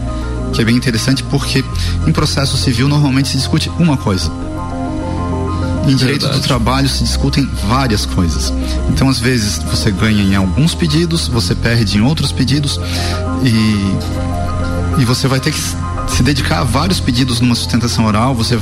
que 0.54 0.62
é 0.62 0.66
bem 0.66 0.76
interessante, 0.76 1.24
porque 1.24 1.64
em 2.08 2.12
processo 2.12 2.58
civil 2.58 2.88
normalmente 2.88 3.30
se 3.30 3.38
discute 3.38 3.70
uma 3.80 3.98
coisa. 3.98 4.32
Em 5.88 5.96
direito 5.96 6.22
Verdade. 6.22 6.42
do 6.42 6.48
trabalho 6.48 6.88
se 6.88 7.04
discutem 7.04 7.48
várias 7.68 8.06
coisas. 8.06 8.54
Então, 8.90 9.10
às 9.10 9.20
vezes, 9.20 9.58
você 9.64 9.90
ganha 9.90 10.22
em 10.22 10.36
alguns 10.36 10.76
pedidos, 10.76 11.28
você 11.28 11.56
perde 11.56 11.98
em 11.98 12.02
outros 12.02 12.32
pedidos 12.32 12.80
e, 13.44 15.02
e 15.02 15.06
você 15.06 15.28
vai 15.28 15.40
ter 15.40 15.52
que 15.52 15.60
se 15.60 16.24
dedicar 16.24 16.60
a 16.60 16.64
vários 16.64 17.00
pedidos 17.00 17.40
numa 17.40 17.56
sustentação 17.56 18.06
oral, 18.06 18.36
você 18.36 18.60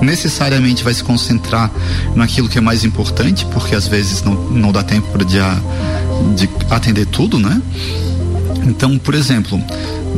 necessariamente 0.00 0.82
vai 0.82 0.94
se 0.94 1.04
concentrar 1.04 1.70
naquilo 2.14 2.48
que 2.48 2.58
é 2.58 2.60
mais 2.60 2.84
importante, 2.84 3.44
porque 3.46 3.74
às 3.74 3.86
vezes 3.86 4.22
não, 4.22 4.34
não 4.34 4.72
dá 4.72 4.82
tempo 4.82 5.22
de, 5.24 5.38
de 6.36 6.48
atender 6.70 7.06
tudo, 7.06 7.38
né? 7.38 7.60
Então, 8.64 8.98
por 8.98 9.14
exemplo, 9.14 9.62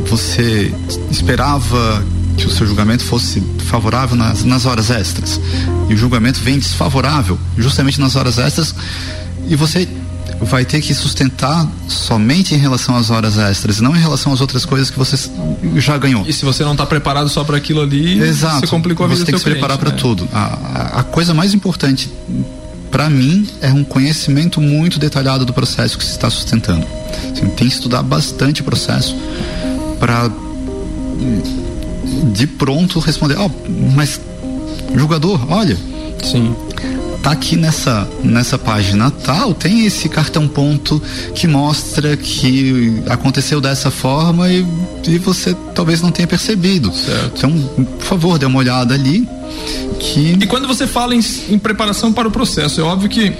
você 0.07 0.73
esperava 1.11 2.03
que 2.37 2.45
o 2.45 2.49
seu 2.49 2.67
julgamento 2.67 3.03
fosse 3.03 3.41
favorável 3.65 4.15
nas, 4.15 4.43
nas 4.43 4.65
horas 4.65 4.91
extras 4.91 5.41
e 5.89 5.93
o 5.93 5.97
julgamento 5.97 6.39
vem 6.39 6.59
desfavorável 6.59 7.37
justamente 7.57 7.99
nas 7.99 8.15
horas 8.15 8.37
extras 8.37 8.75
e 9.47 9.55
você 9.55 9.87
vai 10.41 10.65
ter 10.65 10.81
que 10.81 10.93
sustentar 10.93 11.67
somente 11.87 12.53
em 12.53 12.57
relação 12.57 12.95
às 12.95 13.09
horas 13.09 13.37
extras, 13.37 13.79
não 13.79 13.95
em 13.95 13.99
relação 13.99 14.31
às 14.31 14.41
outras 14.41 14.65
coisas 14.65 14.89
que 14.89 14.97
você 14.97 15.17
já 15.77 15.97
ganhou. 15.97 16.25
E 16.27 16.33
se 16.33 16.45
você 16.45 16.63
não 16.63 16.73
está 16.73 16.85
preparado 16.85 17.27
só 17.29 17.43
para 17.43 17.57
aquilo 17.57 17.81
ali, 17.81 18.21
Exato. 18.21 18.59
você 18.59 18.67
complicou 18.67 19.05
a 19.05 19.09
vida 19.09 19.19
Você 19.19 19.25
tem 19.25 19.33
que 19.33 19.39
se 19.39 19.49
preparar 19.49 19.77
para 19.77 19.91
né? 19.91 19.97
tudo. 19.97 20.27
A, 20.31 20.99
a, 20.99 21.03
coisa 21.03 21.33
mais 21.33 21.53
importante 21.53 22.11
para 22.91 23.09
mim 23.09 23.47
é 23.61 23.71
um 23.71 23.83
conhecimento 23.83 24.61
muito 24.61 24.99
detalhado 24.99 25.45
do 25.45 25.53
processo 25.53 25.97
que 25.97 26.05
se 26.05 26.11
está 26.11 26.29
sustentando. 26.29 26.85
Assim, 27.31 27.47
tem 27.47 27.67
que 27.67 27.73
estudar 27.73 28.03
bastante 28.03 28.61
o 28.61 28.63
processo 28.63 29.15
para 29.99 30.29
de 32.33 32.47
pronto 32.47 32.99
responder, 32.99 33.37
ó, 33.37 33.47
oh, 33.47 33.51
mas 33.95 34.19
julgador, 34.95 35.51
olha, 35.51 35.77
sim 36.23 36.55
tá 37.27 37.33
aqui 37.33 37.57
nessa, 37.57 38.07
nessa 38.23 38.57
página 38.57 39.11
tal, 39.11 39.53
tem 39.53 39.85
esse 39.85 40.07
cartão 40.07 40.47
ponto 40.47 41.01
que 41.35 41.45
mostra 41.45 42.15
que 42.15 43.03
aconteceu 43.09 43.59
dessa 43.59 43.91
forma 43.91 44.49
e, 44.49 44.65
e 45.05 45.17
você 45.17 45.53
talvez 45.75 46.01
não 46.01 46.09
tenha 46.09 46.25
percebido. 46.25 46.89
Certo. 46.93 47.33
Então, 47.35 47.85
por 47.99 48.05
favor, 48.05 48.39
dê 48.39 48.45
uma 48.45 48.59
olhada 48.59 48.93
ali. 48.93 49.27
Que... 49.99 50.37
E 50.39 50.47
quando 50.47 50.69
você 50.69 50.87
fala 50.87 51.13
em, 51.13 51.19
em 51.49 51.59
preparação 51.59 52.13
para 52.13 52.29
o 52.29 52.31
processo, 52.31 52.79
é 52.79 52.83
óbvio 52.85 53.09
que 53.09 53.33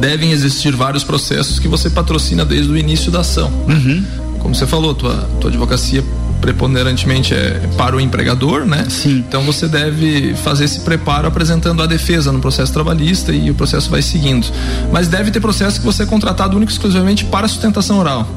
devem 0.00 0.32
existir 0.32 0.74
vários 0.74 1.04
processos 1.04 1.58
que 1.58 1.68
você 1.68 1.90
patrocina 1.90 2.42
desde 2.42 2.72
o 2.72 2.76
início 2.76 3.10
da 3.10 3.20
ação. 3.20 3.52
Uhum. 3.68 4.02
Como 4.38 4.54
você 4.54 4.66
falou, 4.66 4.94
tua, 4.94 5.28
tua 5.38 5.50
advocacia 5.50 6.02
preponderantemente 6.40 7.34
é 7.34 7.60
para 7.76 7.96
o 7.96 8.00
empregador, 8.00 8.64
né? 8.64 8.86
Sim. 8.88 9.24
Então 9.28 9.42
você 9.44 9.66
deve 9.68 10.34
fazer 10.36 10.64
esse 10.64 10.80
preparo 10.80 11.26
apresentando 11.28 11.82
a 11.82 11.86
defesa 11.86 12.30
no 12.32 12.38
processo 12.40 12.72
trabalhista 12.72 13.32
e 13.32 13.50
o 13.50 13.54
processo 13.54 13.88
vai 13.90 14.02
seguindo. 14.02 14.46
Mas 14.92 15.08
deve 15.08 15.30
ter 15.30 15.40
processo 15.40 15.78
que 15.80 15.86
você 15.86 16.02
é 16.02 16.06
contratado 16.06 16.56
único 16.56 16.70
e 16.70 16.74
exclusivamente 16.74 17.24
para 17.24 17.46
sustentação 17.48 17.98
oral. 17.98 18.28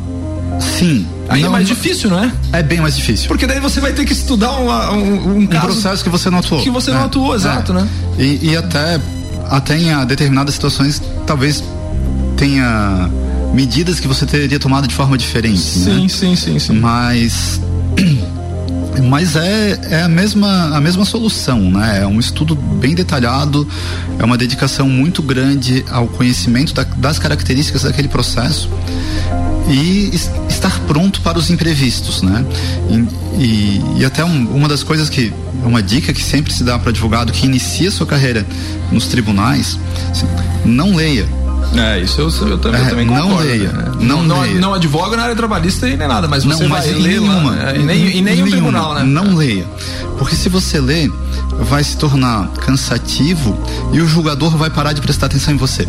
Sim. 0.59 1.07
Aí 1.29 1.41
é 1.41 1.45
Não- 1.45 1.51
mais 1.51 1.67
difícil, 1.67 2.09
não 2.09 2.23
é? 2.23 2.31
É 2.53 2.61
bem 2.61 2.81
mais 2.81 2.95
difícil. 2.95 3.27
Porque 3.27 3.47
daí 3.47 3.59
você 3.59 3.79
vai 3.79 3.93
ter 3.93 4.05
que 4.05 4.13
estudar 4.13 4.51
uma- 4.51 4.91
um, 4.91 4.97
um 4.97 5.37
um 5.39 5.47
processo 5.47 6.03
que 6.03 6.09
você 6.09 6.29
não 6.29 6.39
atuou. 6.39 6.61
que 6.61 6.69
você 6.69 6.91
não 6.91 6.99
É, 7.01 7.03
atuou, 7.05 7.33
exato, 7.33 7.71
é. 7.71 7.75
né? 7.75 7.87
E, 8.19 8.49
e 8.51 8.57
até, 8.57 8.99
até 9.49 9.77
em 9.77 9.91
ah, 9.91 10.03
determinadas 10.03 10.53
situações, 10.53 11.01
talvez 11.25 11.63
tenha 12.37 13.09
medidas 13.53 13.99
que 13.99 14.07
você 14.07 14.25
teria 14.25 14.59
tomado 14.59 14.87
de 14.87 14.93
forma 14.93 15.17
diferente. 15.17 15.59
Sim, 15.59 16.03
né? 16.03 16.09
sim, 16.09 16.35
sim, 16.35 16.59
sim. 16.59 16.73
Mas. 16.79 17.61
Mas 19.09 19.35
é, 19.35 19.79
é 19.89 20.01
a, 20.03 20.07
mesma, 20.07 20.75
a 20.75 20.81
mesma 20.81 21.05
solução, 21.05 21.59
né? 21.71 22.01
É 22.01 22.07
um 22.07 22.19
estudo 22.19 22.55
bem 22.55 22.93
detalhado, 22.93 23.67
é 24.19 24.23
uma 24.23 24.37
dedicação 24.37 24.87
muito 24.87 25.21
grande 25.21 25.83
ao 25.89 26.07
conhecimento 26.07 26.73
da- 26.73 26.83
das 26.83 27.17
características 27.17 27.83
daquele 27.83 28.07
processo 28.07 28.69
e 29.69 30.09
es- 30.13 30.29
estar 30.49 30.77
pronto 30.81 31.21
para 31.21 31.37
os 31.39 31.49
imprevistos, 31.49 32.21
né? 32.21 32.45
E, 33.39 33.43
e- 33.43 33.81
e 33.99 34.05
até 34.05 34.23
um- 34.25 34.47
uma 34.55 34.67
das 34.67 34.83
coisas 34.83 35.09
que 35.09 35.33
uma 35.63 35.81
dica 35.81 36.11
que 36.13 36.23
sempre 36.23 36.53
se 36.53 36.63
dá 36.63 36.77
para 36.77 36.89
advogado 36.89 37.31
que 37.31 37.45
inicia 37.45 37.89
sua 37.91 38.05
carreira 38.05 38.45
nos 38.91 39.07
tribunais, 39.07 39.79
assim, 40.11 40.27
não 40.65 40.95
leia. 40.95 41.25
É, 41.75 41.99
isso 42.01 42.19
eu, 42.19 42.29
eu 42.49 42.57
também, 42.57 42.81
eu 42.81 42.85
É, 42.85 42.89
também 42.89 43.05
não 43.05 43.21
concordo. 43.29 43.43
leia, 43.47 43.71
né? 43.71 43.85
não 44.01 44.23
não, 44.23 44.41
leia. 44.41 44.59
não 44.59 44.73
advogo 44.73 45.15
na 45.15 45.23
área 45.23 45.35
trabalhista 45.35 45.87
e 45.87 45.95
nem 45.95 46.07
nada, 46.07 46.27
mas 46.27 46.43
você 46.43 46.63
não, 46.63 46.69
vai 46.69 46.79
mas 46.81 46.87
em 46.97 47.01
ler 47.01 47.19
nenhuma, 47.21 47.51
lá, 47.51 47.71
é, 47.71 47.75
e 47.77 47.83
nem, 47.83 47.97
nem 48.03 48.17
em 48.17 48.21
o 48.21 48.23
nenhuma, 48.23 48.49
tribunal, 48.51 48.93
né? 48.95 49.03
Não 49.03 49.35
leia. 49.35 49.65
Porque 50.17 50.35
se 50.35 50.49
você 50.49 50.79
lê, 50.81 51.09
vai 51.61 51.83
se 51.83 51.95
tornar 51.97 52.47
cansativo 52.59 53.57
e 53.93 54.01
o 54.01 54.07
julgador 54.07 54.55
vai 54.57 54.69
parar 54.69 54.93
de 54.93 55.01
prestar 55.01 55.27
atenção 55.27 55.53
em 55.53 55.57
você. 55.57 55.87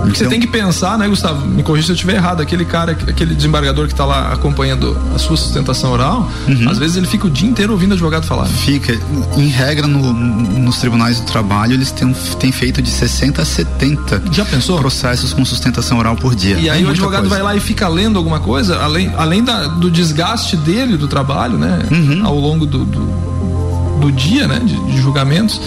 Porque 0.00 0.18
você 0.18 0.26
tem 0.28 0.40
que 0.40 0.46
pensar, 0.46 0.98
né, 0.98 1.06
Gustavo? 1.08 1.46
Me 1.46 1.62
corrija 1.62 1.86
se 1.86 1.92
eu 1.92 1.94
estiver 1.94 2.14
errado. 2.14 2.40
Aquele 2.40 2.64
cara, 2.64 2.92
aquele 2.92 3.34
desembargador 3.34 3.86
que 3.86 3.92
está 3.92 4.04
lá 4.04 4.32
acompanhando 4.32 4.96
a 5.14 5.18
sua 5.18 5.36
sustentação 5.36 5.92
oral, 5.92 6.28
Uhum. 6.48 6.68
às 6.70 6.78
vezes 6.78 6.96
ele 6.96 7.06
fica 7.06 7.26
o 7.26 7.30
dia 7.30 7.48
inteiro 7.48 7.72
ouvindo 7.72 7.90
o 7.90 7.94
advogado 7.94 8.24
falar. 8.26 8.44
né? 8.44 8.54
Fica, 8.56 8.98
em 9.36 9.48
regra, 9.48 9.86
no- 9.86 10.12
nos 10.12 10.78
tribunais 10.78 11.20
do 11.20 11.26
trabalho, 11.26 11.74
eles 11.74 11.90
têm, 11.92 12.12
têm 12.38 12.50
feito 12.52 12.80
de 12.82 12.90
60 12.90 13.42
a 13.42 13.44
70 13.44 14.22
Já 14.32 14.44
pensou? 14.44 14.78
processos 14.78 15.32
com 15.32 15.44
sustentação 15.44 15.98
oral 15.98 16.16
por 16.16 16.34
dia. 16.34 16.56
E 16.58 16.68
É 16.68 16.72
aí 16.72 16.78
o 16.82 16.86
muita 16.86 16.92
advogado 16.92 17.20
coisa. 17.28 17.34
vai 17.34 17.42
lá 17.44 17.54
e 17.56 17.60
fica 17.60 17.86
lendo 17.88 18.18
alguma 18.18 18.40
coisa, 18.40 18.78
além, 18.78 19.12
além 19.16 19.44
da- 19.44 19.66
do 19.66 19.90
desgaste 19.90 20.56
dele 20.56 20.96
do 20.96 21.06
trabalho, 21.08 21.58
né? 21.58 21.78
Uhum. 21.90 22.26
Ao 22.26 22.34
longo 22.38 22.64
do, 22.66 22.84
do, 22.84 24.00
do 24.00 24.12
dia, 24.12 24.46
né? 24.48 24.60
De, 24.64 24.74
de 24.92 25.00
julgamentos, 25.02 25.60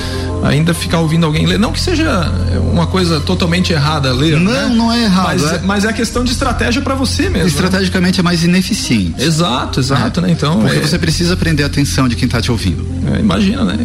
ainda 0.43 0.73
ficar 0.73 0.99
ouvindo 0.99 1.25
alguém 1.25 1.45
ler. 1.45 1.58
Não 1.58 1.71
que 1.71 1.79
seja 1.79 2.32
uma 2.71 2.86
coisa 2.88 3.19
totalmente 3.19 3.71
errada 3.73 4.12
ler. 4.13 4.39
Não, 4.39 4.51
né? 4.51 4.73
não 4.75 4.91
é 4.91 5.03
errado, 5.03 5.25
Mas 5.41 5.43
é- 5.53 5.62
mas 5.63 5.86
é 5.86 5.93
questão 5.93 6.23
de 6.23 6.32
estratégia 6.32 6.82
para 6.82 6.95
você 6.95 7.23
mesmo. 7.23 7.38
né? 7.39 7.45
Estrategicamente 7.47 8.19
é 8.19 8.23
mais 8.23 8.43
ineficiente. 8.43 9.21
Exato, 9.23 9.79
exato, 9.79 10.21
né? 10.21 10.29
Então. 10.32 10.60
Porque 10.62 10.77
é- 10.77 10.82
você 10.82 10.99
precisa 10.99 11.36
prender 11.38 11.63
a 11.65 11.67
atenção 11.67 12.08
de 12.08 12.15
quem 12.15 12.25
está 12.25 12.41
te 12.41 12.51
ouvindo. 12.51 12.86
É, 13.15 13.19
imagina, 13.19 13.63
né? 13.63 13.77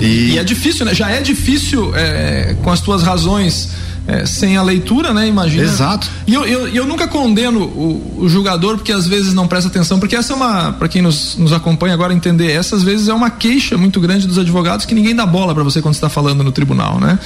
É, 0.00 0.04
e- 0.04 0.30
e... 0.34 0.38
é 0.38 0.44
difícil, 0.44 0.84
né? 0.86 0.94
Já 0.94 1.10
é 1.10 1.20
difícil 1.20 1.92
é, 1.94 2.54
com 2.62 2.70
as 2.70 2.80
tuas 2.80 3.02
razões 3.02 3.68
é, 4.06 4.24
sem 4.26 4.56
a 4.56 4.62
leitura, 4.62 5.12
né? 5.12 5.26
Imagina. 5.28 5.62
Exato. 5.62 6.08
E 6.26 6.34
eu, 6.34 6.44
eu, 6.44 6.68
eu 6.68 6.86
nunca 6.86 7.08
condeno 7.08 7.60
o, 7.60 8.22
o 8.24 8.28
julgador 8.28 8.76
porque 8.76 8.92
às 8.92 9.06
vezes 9.06 9.32
não 9.34 9.46
presta 9.46 9.68
atenção, 9.68 9.98
porque 9.98 10.16
essa 10.16 10.32
é 10.32 10.36
uma, 10.36 10.72
para 10.72 10.88
quem 10.88 11.02
nos, 11.02 11.36
nos 11.36 11.52
acompanha 11.52 11.94
agora 11.94 12.12
entender, 12.12 12.50
essa 12.50 12.76
às 12.76 12.82
vezes 12.82 13.08
é 13.08 13.14
uma 13.14 13.30
queixa 13.30 13.76
muito 13.76 14.00
grande 14.00 14.26
dos 14.26 14.38
advogados 14.38 14.86
que 14.86 14.94
ninguém 14.94 15.14
dá 15.14 15.26
bola 15.26 15.54
para 15.54 15.62
você 15.62 15.80
quando 15.80 15.94
está 15.94 16.08
falando 16.08 16.42
no 16.42 16.52
tribunal, 16.52 17.00
né? 17.00 17.18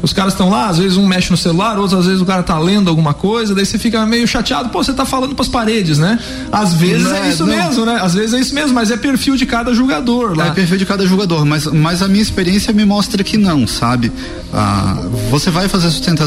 Os 0.00 0.12
caras 0.12 0.34
estão 0.34 0.50
lá, 0.50 0.68
às 0.68 0.78
vezes 0.78 0.96
um 0.96 1.06
mexe 1.06 1.30
no 1.30 1.36
celular, 1.36 1.78
outros 1.78 1.98
às 1.98 2.06
vezes 2.06 2.20
o 2.20 2.26
cara 2.26 2.42
tá 2.42 2.58
lendo 2.58 2.88
alguma 2.88 3.14
coisa, 3.14 3.54
daí 3.54 3.66
você 3.66 3.78
fica 3.78 4.04
meio 4.06 4.26
chateado, 4.26 4.68
pô, 4.68 4.82
você 4.82 4.92
tá 4.92 5.04
falando 5.04 5.34
pras 5.34 5.48
paredes, 5.48 5.98
né? 5.98 6.18
Às 6.50 6.74
vezes 6.74 7.04
Não 7.04 7.14
é 7.14 7.22
é, 7.22 7.28
isso 7.30 7.46
não. 7.46 7.56
mesmo, 7.56 7.84
né? 7.86 7.98
Às 8.00 8.14
vezes 8.14 8.34
é 8.34 8.40
isso 8.40 8.54
mesmo, 8.54 8.74
mas 8.74 8.90
é 8.90 8.96
perfil 8.96 9.36
de 9.36 9.46
cada 9.46 9.74
julgador 9.74 10.36
lá. 10.36 10.48
É 10.48 10.50
perfil 10.50 10.76
de 10.76 10.86
cada 10.86 11.06
jogador, 11.06 11.44
mas, 11.44 11.66
mas 11.66 12.02
a 12.02 12.08
minha 12.08 12.22
experiência 12.22 12.72
me 12.72 12.84
mostra 12.84 13.22
que 13.22 13.36
não, 13.36 13.66
sabe? 13.66 14.12
Ah, 14.52 14.96
você 15.30 15.50
vai 15.50 15.68
fazer 15.68 15.90
sustentação, 15.90 16.21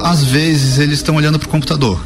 às 0.00 0.22
vezes 0.24 0.78
eles 0.78 0.98
estão 0.98 1.16
olhando 1.16 1.38
pro 1.38 1.48
computador. 1.48 2.00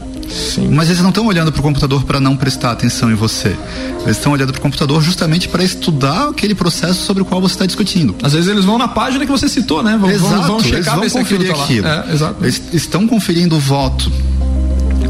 Mas 0.70 0.88
eles 0.88 1.02
não 1.02 1.08
estão 1.08 1.26
olhando 1.26 1.50
pro 1.50 1.60
computador 1.60 2.04
para 2.04 2.20
não 2.20 2.36
prestar 2.36 2.70
atenção 2.70 3.10
em 3.10 3.14
você. 3.16 3.56
Eles 4.04 4.16
estão 4.16 4.30
olhando 4.30 4.52
pro 4.52 4.60
computador 4.62 5.02
justamente 5.02 5.48
para 5.48 5.64
estudar 5.64 6.28
aquele 6.28 6.54
processo 6.54 7.04
sobre 7.04 7.22
o 7.22 7.26
qual 7.26 7.40
você 7.40 7.54
está 7.54 7.66
discutindo. 7.66 8.14
Às 8.22 8.32
vezes 8.32 8.48
eles 8.48 8.64
vão 8.64 8.78
na 8.78 8.86
página 8.86 9.26
que 9.26 9.32
você 9.32 9.48
citou, 9.48 9.82
né? 9.82 9.98
Vão, 10.00 10.08
vão, 10.08 10.10
Exato, 10.10 10.46
vão 10.46 10.58
eles 10.60 10.70
checar 10.70 10.94
vão 10.94 11.02
ver 11.04 11.10
conferir 11.10 11.50
aquilo 11.50 11.62
aquilo. 11.64 11.82
tá. 11.82 12.04
É, 12.08 12.14
exato. 12.14 12.36
Eles 12.44 12.62
estão 12.72 13.08
conferindo 13.08 13.56
o 13.56 13.58
voto. 13.58 14.10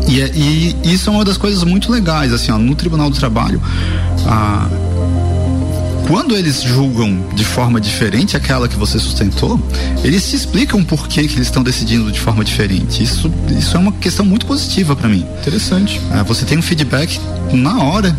E, 0.09 0.23
é- 0.23 0.33
e 0.35 0.75
isso 0.85 1.11
é 1.11 1.12
uma 1.12 1.25
das 1.25 1.37
coisas 1.37 1.62
muito 1.64 1.93
legais, 1.93 2.33
assim, 2.33 2.51
ó, 2.51 2.57
no 2.59 2.75
Tribunal 2.75 3.11
do 3.11 3.16
Trabalho. 3.16 3.61
ah, 4.27 4.69
quando 6.11 6.37
eles 6.37 6.61
julgam 6.61 7.25
de 7.35 7.44
forma 7.44 7.81
diferente 7.81 8.37
aquela 8.37 8.66
que 8.66 8.75
você 8.75 8.99
sustentou, 8.99 9.61
eles 10.03 10.29
te 10.29 10.35
explicam 10.35 10.83
por 10.83 11.07
que, 11.07 11.29
que 11.29 11.37
eles 11.37 11.46
estão 11.46 11.62
decidindo 11.62 12.11
de 12.11 12.18
forma 12.18 12.44
diferente. 12.44 13.01
Isso, 13.01 13.33
isso 13.57 13.77
é 13.77 13.79
uma 13.79 13.92
questão 13.92 14.27
muito 14.27 14.44
positiva 14.44 14.96
para 14.96 15.09
mim. 15.09 15.25
Interessante. 15.38 16.01
Ah, 16.11 16.25
você 16.25 16.44
tem 16.44 16.59
um 16.59 16.62
feedback 16.62 17.20
na 17.53 17.79
hora. 17.85 18.16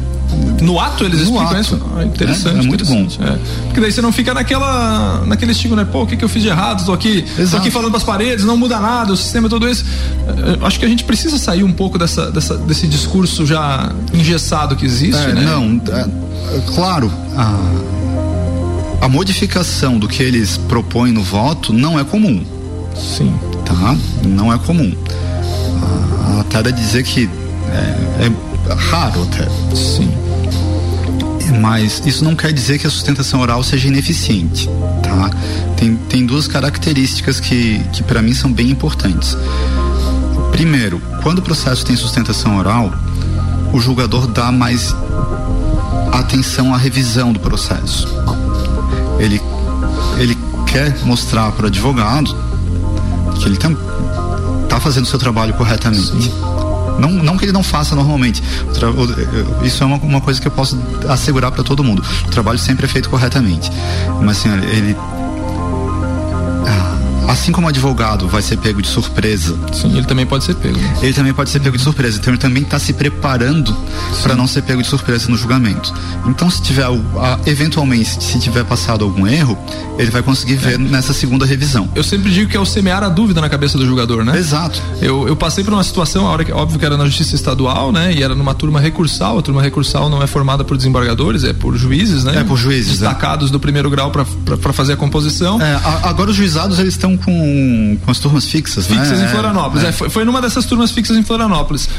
No 0.61 0.79
ato 0.79 1.03
eles 1.03 1.19
No 1.19 1.23
explicam 1.25 1.47
ato. 1.49 1.59
isso? 1.61 1.81
Ah, 1.97 2.03
interessante. 2.05 2.55
É, 2.55 2.59
é 2.59 2.61
muito 2.63 2.83
interessante. 2.83 3.19
É. 3.21 3.37
Porque 3.65 3.79
daí 3.81 3.91
você 3.91 4.01
não 4.01 4.11
fica 4.11 4.33
naquela, 4.33 5.23
naquele 5.25 5.51
estigma, 5.53 5.75
né? 5.75 5.85
Pô, 5.91 6.03
o 6.03 6.07
que, 6.07 6.15
que 6.15 6.23
eu 6.23 6.29
fiz 6.29 6.43
de 6.43 6.49
errado? 6.49 6.85
Tô 6.85 6.93
aqui, 6.93 7.25
tô 7.49 7.57
aqui 7.57 7.71
falando 7.71 7.89
pras 7.91 8.03
paredes, 8.03 8.45
não 8.45 8.55
muda 8.55 8.79
nada, 8.79 9.11
o 9.13 9.17
sistema 9.17 9.47
é 9.47 9.49
todo 9.49 9.67
esse. 9.67 9.83
Eh, 9.83 10.57
Acho 10.65 10.79
que 10.79 10.85
a 10.85 10.87
gente 10.87 11.03
precisa 11.03 11.37
sair 11.39 11.63
um 11.63 11.71
pouco 11.73 11.97
dessa, 11.97 12.29
dessa- 12.31 12.57
desse 12.57 12.87
discurso 12.87 13.45
já 13.45 13.91
engessado 14.13 14.75
que 14.75 14.85
existe, 14.85 15.19
É, 15.21 15.33
né? 15.33 15.41
Não, 15.41 15.81
é, 15.91 16.01
é, 16.57 16.61
claro, 16.75 17.11
a, 17.35 19.05
a 19.05 19.09
modificação 19.09 19.97
do 19.97 20.07
que 20.07 20.21
eles 20.21 20.57
propõem 20.57 21.11
no 21.11 21.23
voto 21.23 21.73
não 21.73 21.99
é 21.99 22.03
comum, 22.03 22.43
Sim. 22.95 23.33
tá? 23.65 23.95
Não 24.23 24.53
é 24.53 24.57
comum. 24.59 24.93
Ah, 25.83 26.41
até 26.41 26.61
dá 26.63 26.69
dizer 26.71 27.03
que 27.03 27.27
é, 27.71 28.25
é 28.27 28.31
raro 28.75 29.23
até. 29.23 29.47
Sim. 29.75 30.11
Mas 31.59 32.01
isso 32.05 32.23
não 32.23 32.35
quer 32.35 32.53
dizer 32.53 32.79
que 32.79 32.87
a 32.87 32.89
sustentação 32.89 33.41
oral 33.41 33.61
seja 33.63 33.87
ineficiente, 33.87 34.69
tá? 35.03 35.29
Tem, 35.75 35.95
tem 35.95 36.25
duas 36.25 36.47
características 36.47 37.39
que, 37.39 37.79
que 37.91 38.03
para 38.03 38.21
mim 38.21 38.33
são 38.33 38.51
bem 38.51 38.69
importantes. 38.69 39.37
Primeiro, 40.51 41.01
quando 41.21 41.39
o 41.39 41.41
processo 41.41 41.85
tem 41.85 41.95
sustentação 41.95 42.57
oral, 42.57 42.91
o 43.73 43.79
julgador 43.79 44.27
dá 44.27 44.51
mais 44.51 44.95
atenção 46.11 46.73
à 46.73 46.77
revisão 46.77 47.31
do 47.31 47.39
processo. 47.39 48.07
Ele, 49.19 49.41
ele 50.17 50.37
quer 50.67 50.97
mostrar 51.05 51.51
para 51.51 51.65
o 51.65 51.67
advogado 51.67 52.35
que 53.35 53.45
ele 53.45 53.55
está 53.55 54.79
fazendo 54.79 55.03
o 55.03 55.07
seu 55.07 55.19
trabalho 55.19 55.53
corretamente. 55.53 56.31
Não, 56.99 57.09
não 57.09 57.37
que 57.37 57.45
ele 57.45 57.51
não 57.51 57.63
faça 57.63 57.95
normalmente. 57.95 58.41
Isso 59.63 59.83
é 59.83 59.85
uma, 59.85 59.97
uma 59.97 60.21
coisa 60.21 60.39
que 60.39 60.47
eu 60.47 60.51
posso 60.51 60.79
assegurar 61.07 61.51
para 61.51 61.63
todo 61.63 61.83
mundo. 61.83 62.03
O 62.25 62.29
trabalho 62.29 62.57
sempre 62.57 62.85
é 62.85 62.89
feito 62.89 63.09
corretamente. 63.09 63.71
Mas 64.21 64.37
assim, 64.37 64.49
ele. 64.75 64.95
Assim 67.31 67.51
como 67.51 67.65
o 67.65 67.69
advogado 67.69 68.27
vai 68.27 68.41
ser 68.41 68.57
pego 68.57 68.81
de 68.81 68.87
surpresa. 68.89 69.57
Sim, 69.71 69.95
ele 69.97 70.05
também 70.05 70.25
pode 70.25 70.43
ser 70.43 70.53
pego. 70.55 70.77
Né? 70.77 70.97
Ele 71.01 71.13
também 71.13 71.33
pode 71.33 71.49
ser 71.49 71.61
pego 71.61 71.77
de 71.77 71.83
surpresa. 71.83 72.17
Então 72.19 72.33
ele 72.33 72.41
também 72.41 72.63
está 72.63 72.77
se 72.77 72.91
preparando 72.91 73.75
para 74.21 74.35
não 74.35 74.45
ser 74.45 74.61
pego 74.63 74.81
de 74.81 74.87
surpresa 74.87 75.29
no 75.29 75.37
julgamento. 75.37 75.93
Então 76.27 76.49
se 76.49 76.61
tiver 76.61 76.85
eventualmente 77.45 78.21
se 78.21 78.37
tiver 78.37 78.65
passado 78.65 79.05
algum 79.05 79.25
erro, 79.25 79.57
ele 79.97 80.11
vai 80.11 80.21
conseguir 80.21 80.55
ver 80.55 80.73
é. 80.73 80.77
nessa 80.77 81.13
segunda 81.13 81.45
revisão. 81.45 81.89
Eu 81.95 82.03
sempre 82.03 82.31
digo 82.31 82.49
que 82.49 82.57
é 82.57 82.59
o 82.59 82.65
semear 82.65 83.01
a 83.03 83.09
dúvida 83.09 83.39
na 83.39 83.49
cabeça 83.49 83.77
do 83.77 83.85
julgador, 83.85 84.25
né? 84.25 84.37
Exato. 84.37 84.81
Eu, 85.01 85.27
eu 85.27 85.35
passei 85.35 85.63
por 85.63 85.73
uma 85.73 85.83
situação, 85.83 86.27
a 86.27 86.31
hora 86.31 86.43
que 86.43 86.51
óbvio 86.51 86.77
que 86.77 86.85
era 86.85 86.97
na 86.97 87.05
justiça 87.05 87.35
estadual, 87.35 87.91
né? 87.91 88.13
E 88.13 88.21
era 88.21 88.35
numa 88.35 88.53
turma 88.53 88.79
recursal. 88.79 89.39
A 89.39 89.41
turma 89.41 89.61
recursal 89.61 90.09
não 90.09 90.21
é 90.21 90.27
formada 90.27 90.63
por 90.63 90.75
desembargadores, 90.75 91.43
é 91.43 91.53
por 91.53 91.77
juízes, 91.77 92.23
né? 92.25 92.39
É 92.39 92.43
por 92.43 92.57
juízes. 92.57 92.99
Né? 92.99 93.07
Destacados 93.07 93.49
é. 93.49 93.51
do 93.53 93.59
primeiro 93.59 93.89
grau 93.89 94.11
para 94.11 94.73
fazer 94.73 94.93
a 94.93 94.97
composição. 94.97 95.61
É, 95.61 95.79
agora 96.03 96.29
os 96.29 96.35
juizados 96.35 96.79
eles 96.79 96.93
estão 96.93 97.15
com, 97.23 97.97
com 98.03 98.11
as 98.11 98.19
turmas 98.19 98.45
fixas, 98.45 98.87
fixas 98.87 99.19
né? 99.19 99.25
em 99.25 99.29
Florianópolis. 99.29 99.83
É. 99.83 99.87
é. 99.87 99.91
foi, 99.91 100.09
foi 100.09 100.25
numa 100.25 100.41
dessas 100.41 100.65
turmas 100.65 100.91
fixas 100.91 101.17
em 101.17 101.23
Florianópolis. 101.23 101.89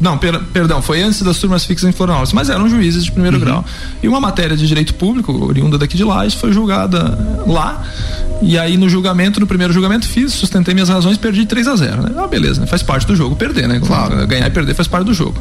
Não, 0.00 0.16
per, 0.16 0.40
perdão, 0.44 0.80
foi 0.80 1.02
antes 1.02 1.20
das 1.20 1.38
turmas 1.38 1.64
fixas 1.64 1.88
em 1.88 1.92
Florianópolis, 1.92 2.32
mas 2.32 2.48
eram 2.48 2.68
juízes 2.68 3.04
de 3.04 3.12
primeiro 3.12 3.36
uhum. 3.36 3.44
grau. 3.44 3.64
E 4.02 4.08
uma 4.08 4.18
matéria 4.18 4.56
de 4.56 4.66
direito 4.66 4.94
público, 4.94 5.32
oriunda 5.44 5.76
daqui 5.76 5.96
de 5.96 6.04
Lages, 6.04 6.34
foi 6.34 6.52
julgada 6.52 7.18
lá. 7.46 7.84
E 8.42 8.58
aí 8.58 8.76
no 8.76 8.88
julgamento, 8.88 9.38
no 9.38 9.46
primeiro 9.46 9.72
julgamento, 9.72 10.08
fiz, 10.08 10.32
sustentei 10.32 10.72
minhas 10.72 10.88
razões, 10.88 11.16
perdi 11.16 11.44
3 11.44 11.68
a 11.68 11.76
0 11.76 12.02
né? 12.02 12.10
Ah, 12.16 12.26
beleza, 12.26 12.60
né? 12.60 12.66
faz 12.66 12.82
parte 12.82 13.06
do 13.06 13.14
jogo 13.14 13.36
perder, 13.36 13.68
né? 13.68 13.80
Claro. 13.80 14.26
Ganhar 14.26 14.46
e 14.46 14.50
perder 14.50 14.74
faz 14.74 14.88
parte 14.88 15.06
do 15.06 15.14
jogo. 15.14 15.40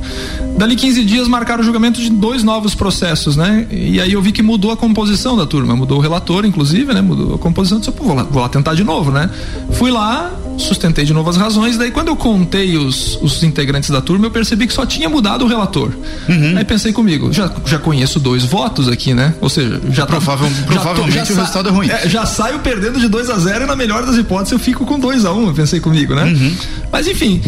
Dali 0.58 0.76
15 0.76 1.04
dias 1.06 1.28
marcaram 1.28 1.62
o 1.62 1.64
julgamento 1.64 2.02
de 2.02 2.10
dois 2.10 2.44
novos 2.44 2.76
processos, 2.76 3.36
né? 3.36 3.68
E 3.72 4.02
aí 4.02 4.14
eu 4.14 4.22
vi 4.22 4.32
que 4.32 4.42
mudou 4.42 4.72
a 4.72 4.78
composição 4.78 5.38
da 5.38 5.46
turma, 5.46 5.76
mudou 5.76 5.98
o 5.98 6.02
relator, 6.02 6.46
inclusive, 6.46 6.94
né? 6.94 7.02
Mudou 7.02 7.36
a 7.36 7.38
composição, 7.38 7.80
disse, 7.80 7.92
pô, 7.92 8.04
vou 8.04 8.16
lá, 8.16 8.24
vou 8.24 8.42
lá 8.42 8.50
tentar 8.50 8.74
de 8.74 8.84
novo, 8.84 9.12
né? 9.12 9.30
Fui 9.72 9.92
lá, 9.92 10.32
sustentei 10.60 11.06
de 11.06 11.14
novo 11.14 11.30
as 11.30 11.38
razões, 11.38 11.78
daí 11.78 11.92
quando 11.92 12.10
eu 12.10 12.16
contei 12.16 12.78
os, 12.78 13.18
os 13.22 13.42
integrantes 13.44 13.90
da 13.90 14.02
turma, 14.02 14.28
eu 14.28 14.32
percebi 14.32 14.68
que 14.68 14.74
só 14.74 14.86
tinha 14.86 15.10
mudado 15.10 15.46
o 15.46 15.48
relator. 15.48 15.92
Uhum. 16.28 16.58
Aí 16.58 16.66
pensei 16.66 16.94
comigo, 16.94 17.32
já, 17.32 17.52
já 17.66 17.80
conheço 17.80 18.20
dois 18.20 18.44
votos 18.44 18.88
aqui, 18.88 19.14
né? 19.14 19.34
Ou 19.42 19.50
seja, 19.50 19.82
já 19.92 20.06
tá, 20.06 20.14
provavelmente 20.14 20.74
já 20.74 20.82
tô, 20.82 21.10
já 21.10 21.24
o 21.24 21.26
resultado 21.26 21.70
é 21.70 21.72
ruim. 21.72 21.90
É, 21.90 22.10
já 22.10 22.26
saio 22.26 22.60
perdendo 22.60 23.00
de 23.00 23.08
2 23.08 23.30
a 23.30 23.38
0 23.38 23.64
e 23.64 23.68
na 23.68 23.76
melhor 23.76 24.06
das 24.06 24.18
hipóteses 24.18 24.52
eu 24.52 24.60
fico 24.60 24.86
com 24.86 25.00
2 25.00 25.26
a 25.26 25.32
1 25.32 25.48
um, 25.48 25.54
pensei 25.54 25.80
comigo, 25.80 26.14
né? 26.14 26.26
Uhum. 26.26 26.56
Mas 26.92 27.08
enfim, 27.08 27.42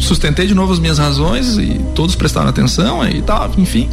sustentei 0.00 0.46
de 0.46 0.54
novo 0.54 0.72
as 0.72 0.78
minhas 0.78 0.98
razões 0.98 1.58
e 1.58 1.80
todos 1.94 2.14
prestaram 2.14 2.48
atenção 2.48 3.06
e 3.08 3.22
tal, 3.22 3.50
enfim. 3.58 3.88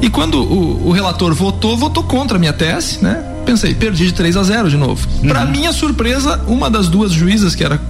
E 0.00 0.10
quando 0.10 0.42
o, 0.42 0.88
o 0.88 0.92
relator 0.92 1.34
votou, 1.34 1.76
votou 1.76 2.02
contra 2.02 2.36
a 2.36 2.40
minha 2.40 2.52
tese, 2.52 3.02
né? 3.02 3.24
Pensei, 3.44 3.74
perdi 3.74 4.06
de 4.06 4.12
3 4.12 4.36
a 4.36 4.42
0 4.42 4.68
de 4.68 4.76
novo. 4.76 5.06
Uhum. 5.22 5.28
Para 5.28 5.44
minha 5.44 5.72
surpresa, 5.72 6.40
uma 6.48 6.68
das 6.68 6.88
duas 6.88 7.12
juízas 7.12 7.54
que 7.54 7.62
era 7.62 7.80